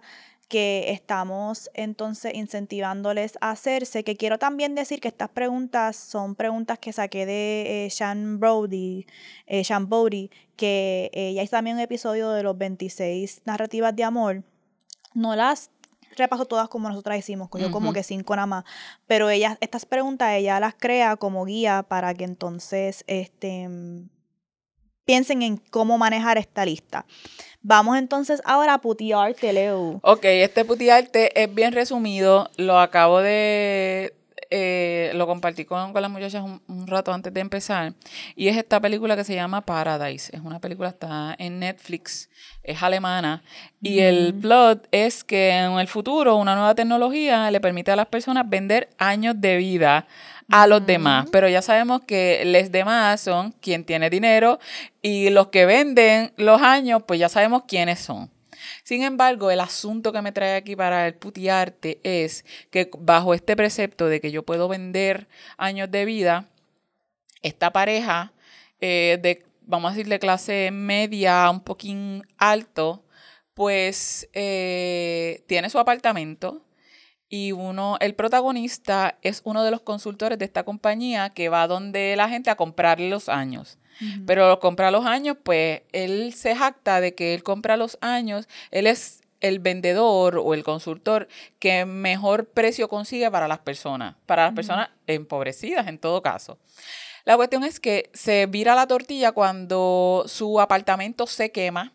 [0.49, 4.03] que estamos entonces incentivándoles a hacerse.
[4.03, 9.05] Que quiero también decir que estas preguntas son preguntas que saqué de eh, Sean Brody,
[9.45, 14.43] eh, que ya hizo también un episodio de los 26 narrativas de amor
[15.13, 15.71] no las
[16.15, 18.63] repaso todas como nosotras hicimos, yo como que cinco nada más,
[19.05, 23.69] pero ella, estas preguntas ella las crea como guía para que entonces este,
[25.05, 27.05] piensen en cómo manejar esta lista.
[27.61, 29.99] Vamos entonces ahora a putearte, Leo.
[30.03, 34.13] Ok, este putearte es bien resumido, lo acabo de,
[34.49, 37.93] eh, lo compartí con, con las muchachas un, rato antes de empezar.
[38.35, 40.35] Y es esta película que se llama Paradise.
[40.35, 42.29] Es una película, está en Netflix,
[42.63, 43.43] es alemana.
[43.81, 48.07] Y el plot es que en el futuro una nueva tecnología le permite a las
[48.07, 50.07] personas vender años de vida
[50.49, 51.27] a los demás.
[51.31, 54.59] Pero ya sabemos que los demás son quien tiene dinero
[55.01, 58.29] y los que venden los años, pues ya sabemos quiénes son.
[58.87, 63.57] Sin embargo, el asunto que me trae aquí para el putiarte es que bajo este
[63.57, 65.27] precepto de que yo puedo vender
[65.57, 66.47] años de vida,
[67.41, 68.31] esta pareja
[68.79, 73.03] eh, de, vamos a decir, de clase media, un poquín alto,
[73.53, 76.63] pues eh, tiene su apartamento
[77.27, 82.15] y uno, el protagonista es uno de los consultores de esta compañía que va donde
[82.15, 83.79] la gente a comprarle los años.
[84.25, 88.87] Pero compra los años, pues él se jacta de que él compra los años, él
[88.87, 91.27] es el vendedor o el consultor
[91.59, 96.57] que mejor precio consigue para las personas, para las personas empobrecidas en todo caso.
[97.25, 101.93] La cuestión es que se vira la tortilla cuando su apartamento se quema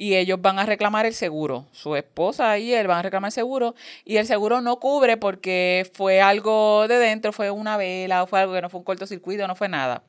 [0.00, 1.66] y ellos van a reclamar el seguro.
[1.72, 3.74] Su esposa y él van a reclamar el seguro
[4.04, 8.40] y el seguro no cubre porque fue algo de dentro, fue una vela o fue
[8.40, 10.04] algo que no fue un cortocircuito, no fue nada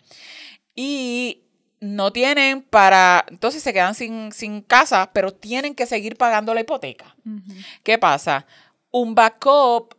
[0.76, 1.44] y
[1.80, 6.62] no tienen para, entonces se quedan sin, sin casa, pero tienen que seguir pagando la
[6.62, 7.16] hipoteca.
[7.84, 8.46] ¿Qué pasa?
[8.92, 9.96] Un backup,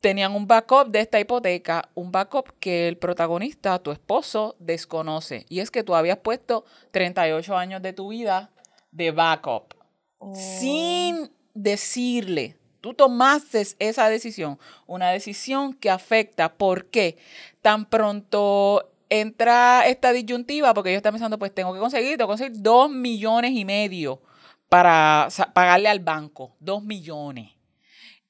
[0.00, 5.44] tenían un backup de esta hipoteca, un backup que el protagonista, tu esposo, desconoce.
[5.48, 8.50] Y es que tú habías puesto 38 años de tu vida
[8.90, 9.74] de backup.
[10.18, 10.34] Oh.
[10.34, 17.18] Sin decirle, tú tomaste esa decisión, una decisión que afecta, ¿por qué?
[17.60, 22.32] Tan pronto entra esta disyuntiva porque ellos están pensando, pues tengo que conseguir, tengo que
[22.32, 24.22] conseguir dos millones y medio
[24.68, 27.52] para pagarle al banco, dos millones.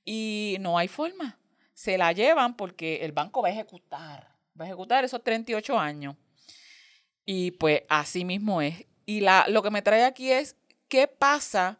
[0.05, 1.39] Y no hay forma.
[1.74, 6.16] Se la llevan porque el banco va a ejecutar, va a ejecutar esos 38 años.
[7.24, 8.87] Y pues así mismo es.
[9.05, 10.57] Y la, lo que me trae aquí es,
[10.89, 11.79] ¿qué pasa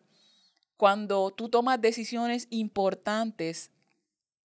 [0.77, 3.73] cuando tú tomas decisiones importantes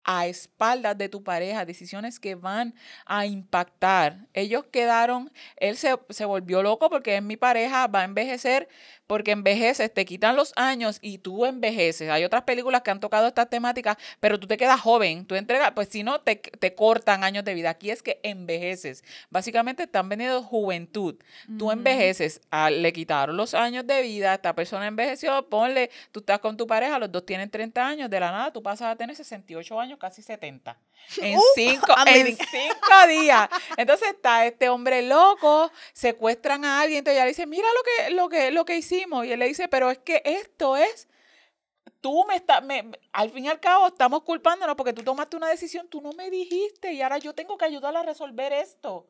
[0.05, 2.75] a espaldas de tu pareja, decisiones que van
[3.07, 4.27] a impactar.
[4.35, 8.69] Ellos quedaron, él se, se, volvió loco porque es mi pareja, va a envejecer,
[9.07, 12.09] porque envejeces, te quitan los años y tú envejeces.
[12.11, 15.73] Hay otras películas que han tocado estas temáticas, pero tú te quedas joven, tú entregas,
[15.73, 17.71] pues si no, te, te cortan años de vida.
[17.71, 19.05] Aquí es que envejeces.
[19.31, 21.17] Básicamente están vendiendo juventud.
[21.59, 26.39] Tú envejeces, ah, le quitaron los años de vida, esta persona envejeció, ponle, tú estás
[26.39, 29.15] con tu pareja, los dos tienen 30 años, de la nada tú pasas a tener
[29.15, 30.78] 68 años, casi 70.
[31.20, 33.49] En, cinco, en cinco días.
[33.76, 38.14] Entonces está este hombre loco, secuestran a alguien, entonces ella le dice, mira lo que,
[38.14, 41.09] lo que, lo que hicimos y él le dice, pero es que esto es,
[42.01, 42.62] tú me estás,
[43.12, 46.30] al fin y al cabo estamos culpándonos porque tú tomaste una decisión, tú no me
[46.30, 49.09] dijiste y ahora yo tengo que ayudar a resolver esto.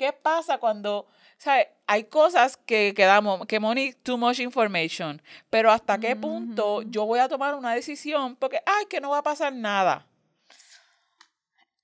[0.00, 5.20] ¿Qué pasa cuando, sabes, hay cosas que quedamos, que money too much information,
[5.50, 9.18] pero hasta qué punto yo voy a tomar una decisión porque, ay, que no va
[9.18, 10.06] a pasar nada.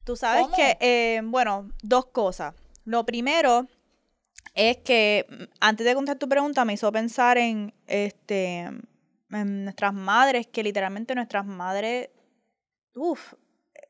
[0.07, 2.55] Tú sabes que, eh, bueno, dos cosas.
[2.85, 3.67] Lo primero
[4.55, 8.71] es que mm, antes de contestar tu pregunta me hizo pensar en este
[9.33, 12.11] en nuestras madres, que literalmente nuestras madres,
[12.95, 13.35] uff,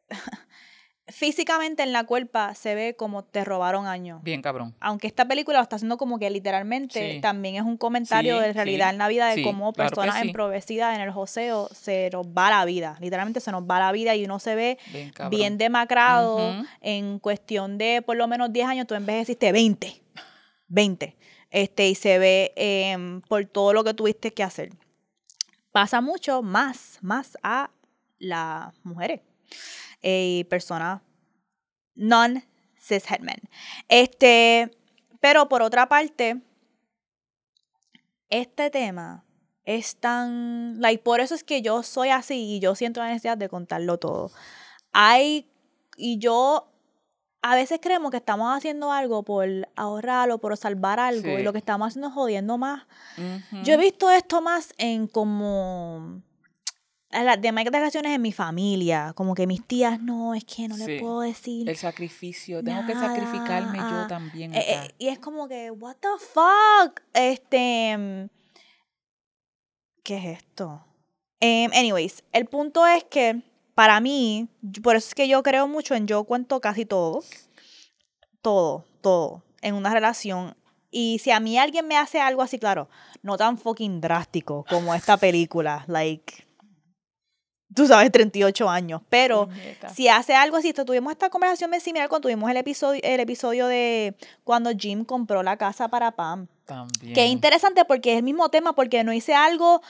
[1.09, 4.23] físicamente en la cuerpa se ve como te robaron años.
[4.23, 4.75] Bien cabrón.
[4.81, 8.91] Aunque esta película lo está haciendo como que literalmente también es un comentario de realidad
[8.91, 12.97] en la vida de cómo personas emprovecidas en el joseo se nos va la vida.
[13.01, 14.79] Literalmente se nos va la vida y uno se ve
[15.31, 20.03] bien, demacrado en cuestión de por lo menos 10 años, tú envejeciste 20.
[20.69, 21.17] 20.
[21.51, 24.71] Este, y se ve em, por todo lo que tuviste que hacer.
[25.71, 27.71] Pasa mucho más, más a
[28.19, 29.21] las mujeres
[30.07, 31.03] y personas
[31.95, 33.41] non-cis men.
[33.89, 34.71] Este,
[35.21, 36.41] pero por otra parte,
[38.29, 39.25] este tema
[39.65, 43.37] es tan, like, por eso es que yo soy así y yo siento la necesidad
[43.37, 44.31] de contarlo todo.
[44.93, 45.51] Hay,
[45.97, 46.73] y yo
[47.43, 51.53] a veces creemos que estamos haciendo algo por ahorrar o por salvar algo y lo
[51.53, 52.87] que estamos haciendo es jodiendo más.
[53.65, 56.23] Yo he visto esto más en como
[57.11, 61.01] las demás declaraciones en mi familia, como que mis tías, no, es que no le
[61.01, 61.69] puedo decir.
[61.69, 64.55] El sacrificio, tengo que sacrificarme yo también.
[64.55, 68.29] Eh, eh, y es como que, what the fuck, este,
[70.03, 70.85] ¿qué es esto?
[71.41, 73.43] Em, anyways, el punto es que
[73.75, 74.49] para mí,
[74.83, 77.23] por eso es que yo creo mucho en yo cuento casi todo,
[78.43, 80.57] todo, todo, en una relación.
[80.91, 82.89] Y si a mí alguien me hace algo así, claro,
[83.23, 86.46] no tan fucking drástico como esta película, like
[87.75, 89.03] tú sabes, 38 años.
[89.09, 89.49] Pero
[89.95, 94.15] si hace algo así, tuvimos esta conversación similar cuando tuvimos el episodio, el episodio de
[94.45, 96.47] cuando Jim compró la casa para Pam.
[96.65, 97.15] También.
[97.15, 99.83] Que interesante porque es el mismo tema, porque no hice algo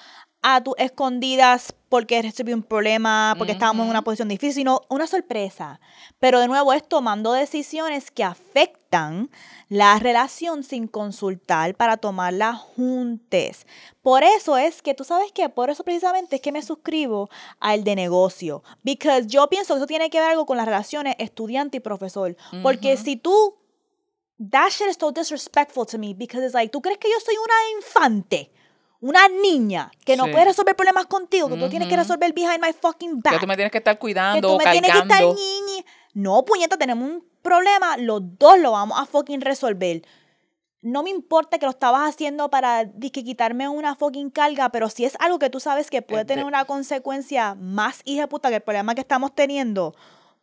[0.49, 5.09] a tus escondidas porque recibí un problema, porque estábamos en una posición difícil, sino una
[5.09, 5.81] sorpresa.
[6.21, 9.29] Pero de nuevo es tomando decisiones que afectan
[9.69, 13.67] la relación sin consultar para tomarla juntes.
[14.03, 17.29] Por eso es que tú sabes que, por eso precisamente es que me suscribo
[17.59, 18.63] al de negocio.
[18.85, 22.37] Because yo pienso que eso tiene que ver algo con las relaciones estudiante y profesor.
[22.63, 23.57] Porque si tú,
[24.39, 27.35] that shit is so disrespectful to me because it's like, ¿tú crees que yo soy
[27.35, 28.53] una infante?
[29.01, 32.73] Una niña que no puede resolver problemas contigo, que tú tienes que resolver behind my
[32.73, 33.35] fucking back.
[33.35, 35.25] Que tú me tienes que estar cuidando, que tú me tienes que estar
[36.15, 40.03] No, puñeta, tenemos un problema, los dos lo vamos a fucking resolver.
[40.83, 45.05] No me importa que lo estabas haciendo para que quitarme una fucking carga, pero si
[45.05, 48.63] es algo que tú sabes que puede tener una consecuencia más hija puta que el
[48.63, 49.95] problema que estamos teniendo,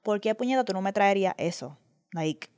[0.01, 1.77] ¿por qué puñeta tú no me traerías eso?
[2.11, 2.49] Like,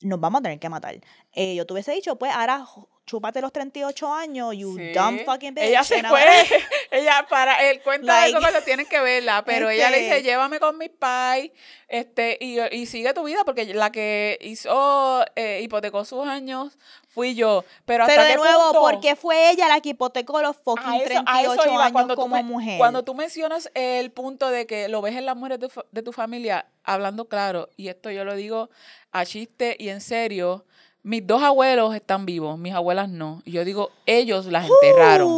[0.00, 0.98] nos vamos a tener que matar.
[1.32, 2.66] Eh, yo te hubiese dicho, pues ahora
[3.06, 5.64] chúpate los 38 años, you dumb fucking bitch.
[5.64, 6.20] Ella se fue,
[6.96, 10.22] ella para, el cuento de eso cuando tienen que verla, pero ella le dice, este
[10.28, 11.52] llévame con mi pai,
[11.88, 16.76] este, y, y, sigue tu vida, porque la que hizo, eh, hipotecó sus años
[17.08, 17.64] fui yo.
[17.84, 21.80] Pero, hasta pero de nuevo, ¿por qué fue ella la que hipotecó los fucking 38
[21.80, 22.78] años como mujer?
[22.78, 26.12] Cuando tú mencionas el punto de que lo ves en las mujeres de, de tu
[26.12, 28.68] familia, hablando claro, y esto yo lo digo
[29.12, 30.64] a chiste y en serio,
[31.06, 33.40] mis dos abuelos están vivos, mis abuelas no.
[33.44, 35.28] Y yo digo, ellos las enterraron.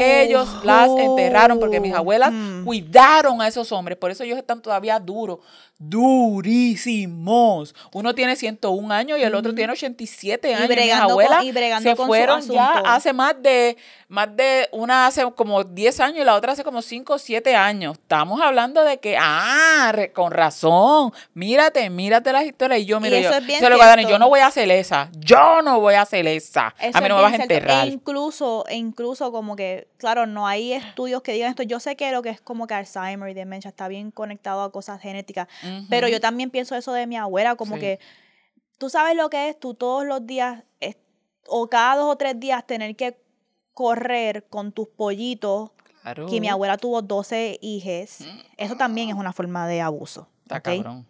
[0.00, 2.32] Ellos las enterraron porque mis abuelas
[2.64, 3.98] cuidaron a esos hombres.
[3.98, 5.40] Por eso ellos están todavía duros
[5.80, 7.74] durísimos.
[7.92, 10.70] Uno tiene 101 años y el otro tiene 87 años.
[10.70, 11.44] Y Mis abuelas
[11.82, 13.78] se fueron ya hace más de,
[14.08, 17.56] más de una hace como 10 años y la otra hace como 5 o 7
[17.56, 17.96] años.
[17.96, 22.80] Estamos hablando de que, ah, con razón, mírate, mírate las historias.
[22.80, 23.30] Y yo, miro, yo,
[24.08, 26.74] yo no voy a hacer esa, yo no voy a hacer esa.
[26.92, 27.86] a mí no me vas a enterrar.
[27.86, 31.62] E incluso, e incluso como que, claro, no hay estudios que digan esto.
[31.62, 34.70] Yo sé que lo que es como que Alzheimer y demencia está bien conectado a
[34.70, 35.48] cosas genéticas.
[35.88, 38.00] Pero yo también pienso eso de mi abuela, como que
[38.78, 40.64] tú sabes lo que es tú todos los días
[41.50, 43.18] o cada dos o tres días tener que
[43.74, 45.70] correr con tus pollitos.
[46.30, 48.26] Que mi abuela tuvo 12 hijos.
[48.56, 50.28] Eso también es una forma de abuso.
[50.42, 51.06] Está cabrón.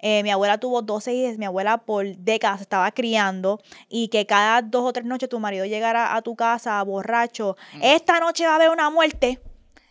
[0.00, 4.62] Eh, mi abuela tuvo 12 hijos, mi abuela por décadas estaba criando y que cada
[4.62, 7.56] dos o tres noches tu marido llegara a tu casa borracho.
[7.74, 7.80] Mm.
[7.82, 9.40] Esta noche va a haber una muerte.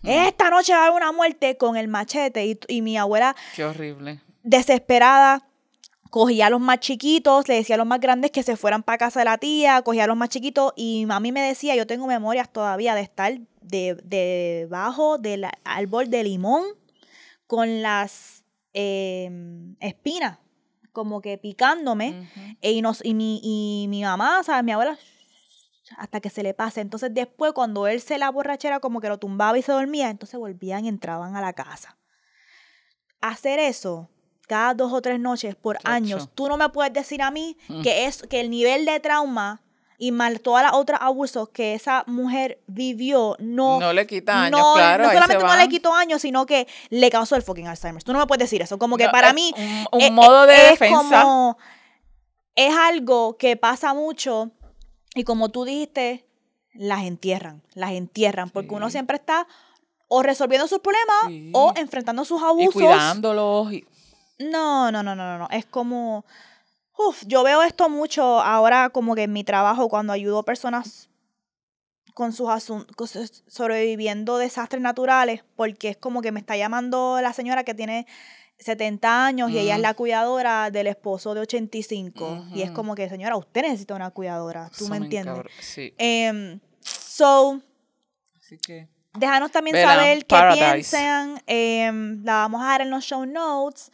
[0.04, 2.58] Esta noche va a haber una muerte con el machete.
[2.68, 3.36] Y, mi abuela.
[3.56, 4.22] Qué horrible.
[4.44, 5.44] Desesperada.
[6.10, 8.98] Cogía a los más chiquitos, le decía a los más grandes que se fueran para
[8.98, 11.86] casa de la tía, cogía a los más chiquitos y a mí me decía, yo
[11.86, 16.64] tengo memorias todavía de estar debajo del árbol de limón
[17.46, 20.40] con las em, espinas
[20.94, 22.28] como que picándome
[22.62, 24.64] e y, nos, y, mi, y mi mamá, ¿sabes?
[24.64, 24.98] Mi abuela
[25.98, 26.82] hasta que se le pase.
[26.82, 30.40] Entonces después cuando él se la borrachera como que lo tumbaba y se dormía, entonces
[30.40, 31.98] volvían y entraban a la casa.
[33.22, 34.10] Hacer eso
[34.48, 37.82] cada dos o tres noches por años, tú no me puedes decir a mí mm.
[37.82, 39.62] que es que el nivel de trauma
[40.00, 43.80] y mal todas las otras abusos que esa mujer vivió, no...
[43.80, 45.04] No le quita años, no, claro.
[45.04, 48.04] No solamente no le quitó años, sino que le causó el fucking Alzheimer.
[48.04, 48.78] Tú no me puedes decir eso.
[48.78, 49.52] Como que para mí...
[49.92, 51.24] Un, modo de es defensa.
[51.24, 51.58] Como,
[52.54, 54.52] es algo que pasa mucho
[55.16, 56.26] y como tú dijiste,
[56.74, 59.48] las entierran, las entierran, porque uno siempre está
[60.08, 62.82] o resolviendo sus problemas o enfrentando sus abusos.
[62.82, 63.72] Y cuidándolos.
[64.40, 65.48] No, no, no, no, no.
[65.50, 66.24] Es como
[66.98, 71.10] Uf, yo veo esto mucho ahora como que en mi trabajo cuando ayudo a personas
[72.16, 77.64] con sus asuntos, sobreviviendo desastres naturales, porque es como que me está llamando la señora
[77.64, 78.08] que tiene
[78.60, 82.48] 70 años y ella es la cuidadora del esposo de 85.
[82.54, 85.46] Y es como que, señora, usted necesita una cuidadora, tú me entiendes.
[85.60, 85.94] Sí.
[86.00, 87.62] Um, so,
[88.40, 88.88] Así que...
[89.18, 91.42] Déjanos también saber qué piensan.
[91.48, 93.92] Em, la vamos a dar en los show notes.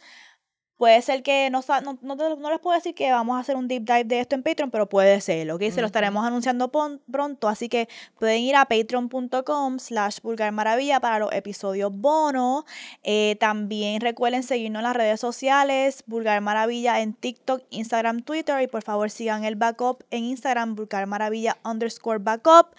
[0.76, 3.84] Puede ser que no, no, no, les puedo decir que vamos a hacer un deep
[3.84, 5.62] dive de esto en Patreon, pero puede ser, ¿ok?
[5.70, 11.32] Se lo estaremos anunciando pronto, así que pueden ir a patreon.com slash vulgarmaravilla para los
[11.32, 12.64] episodios bono.
[13.04, 18.66] Eh, también recuerden seguirnos en las redes sociales, Vulgar Maravilla en TikTok, Instagram, Twitter y
[18.66, 22.74] por favor sigan el backup en Instagram, Vulgar Maravilla underscore backup.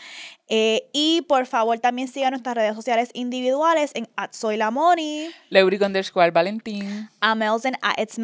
[0.48, 7.10] Eh, y por favor también sigan nuestras redes sociales individuales en @soylamoni, Leuric underscore Valentín,
[7.20, 8.20] a Mels en It's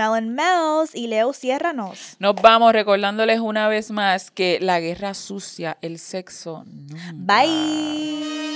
[0.94, 2.18] y Leo ciérranos.
[2.20, 6.64] Nos vamos recordándoles una vez más que la guerra sucia, el sexo.
[7.16, 8.51] Bye.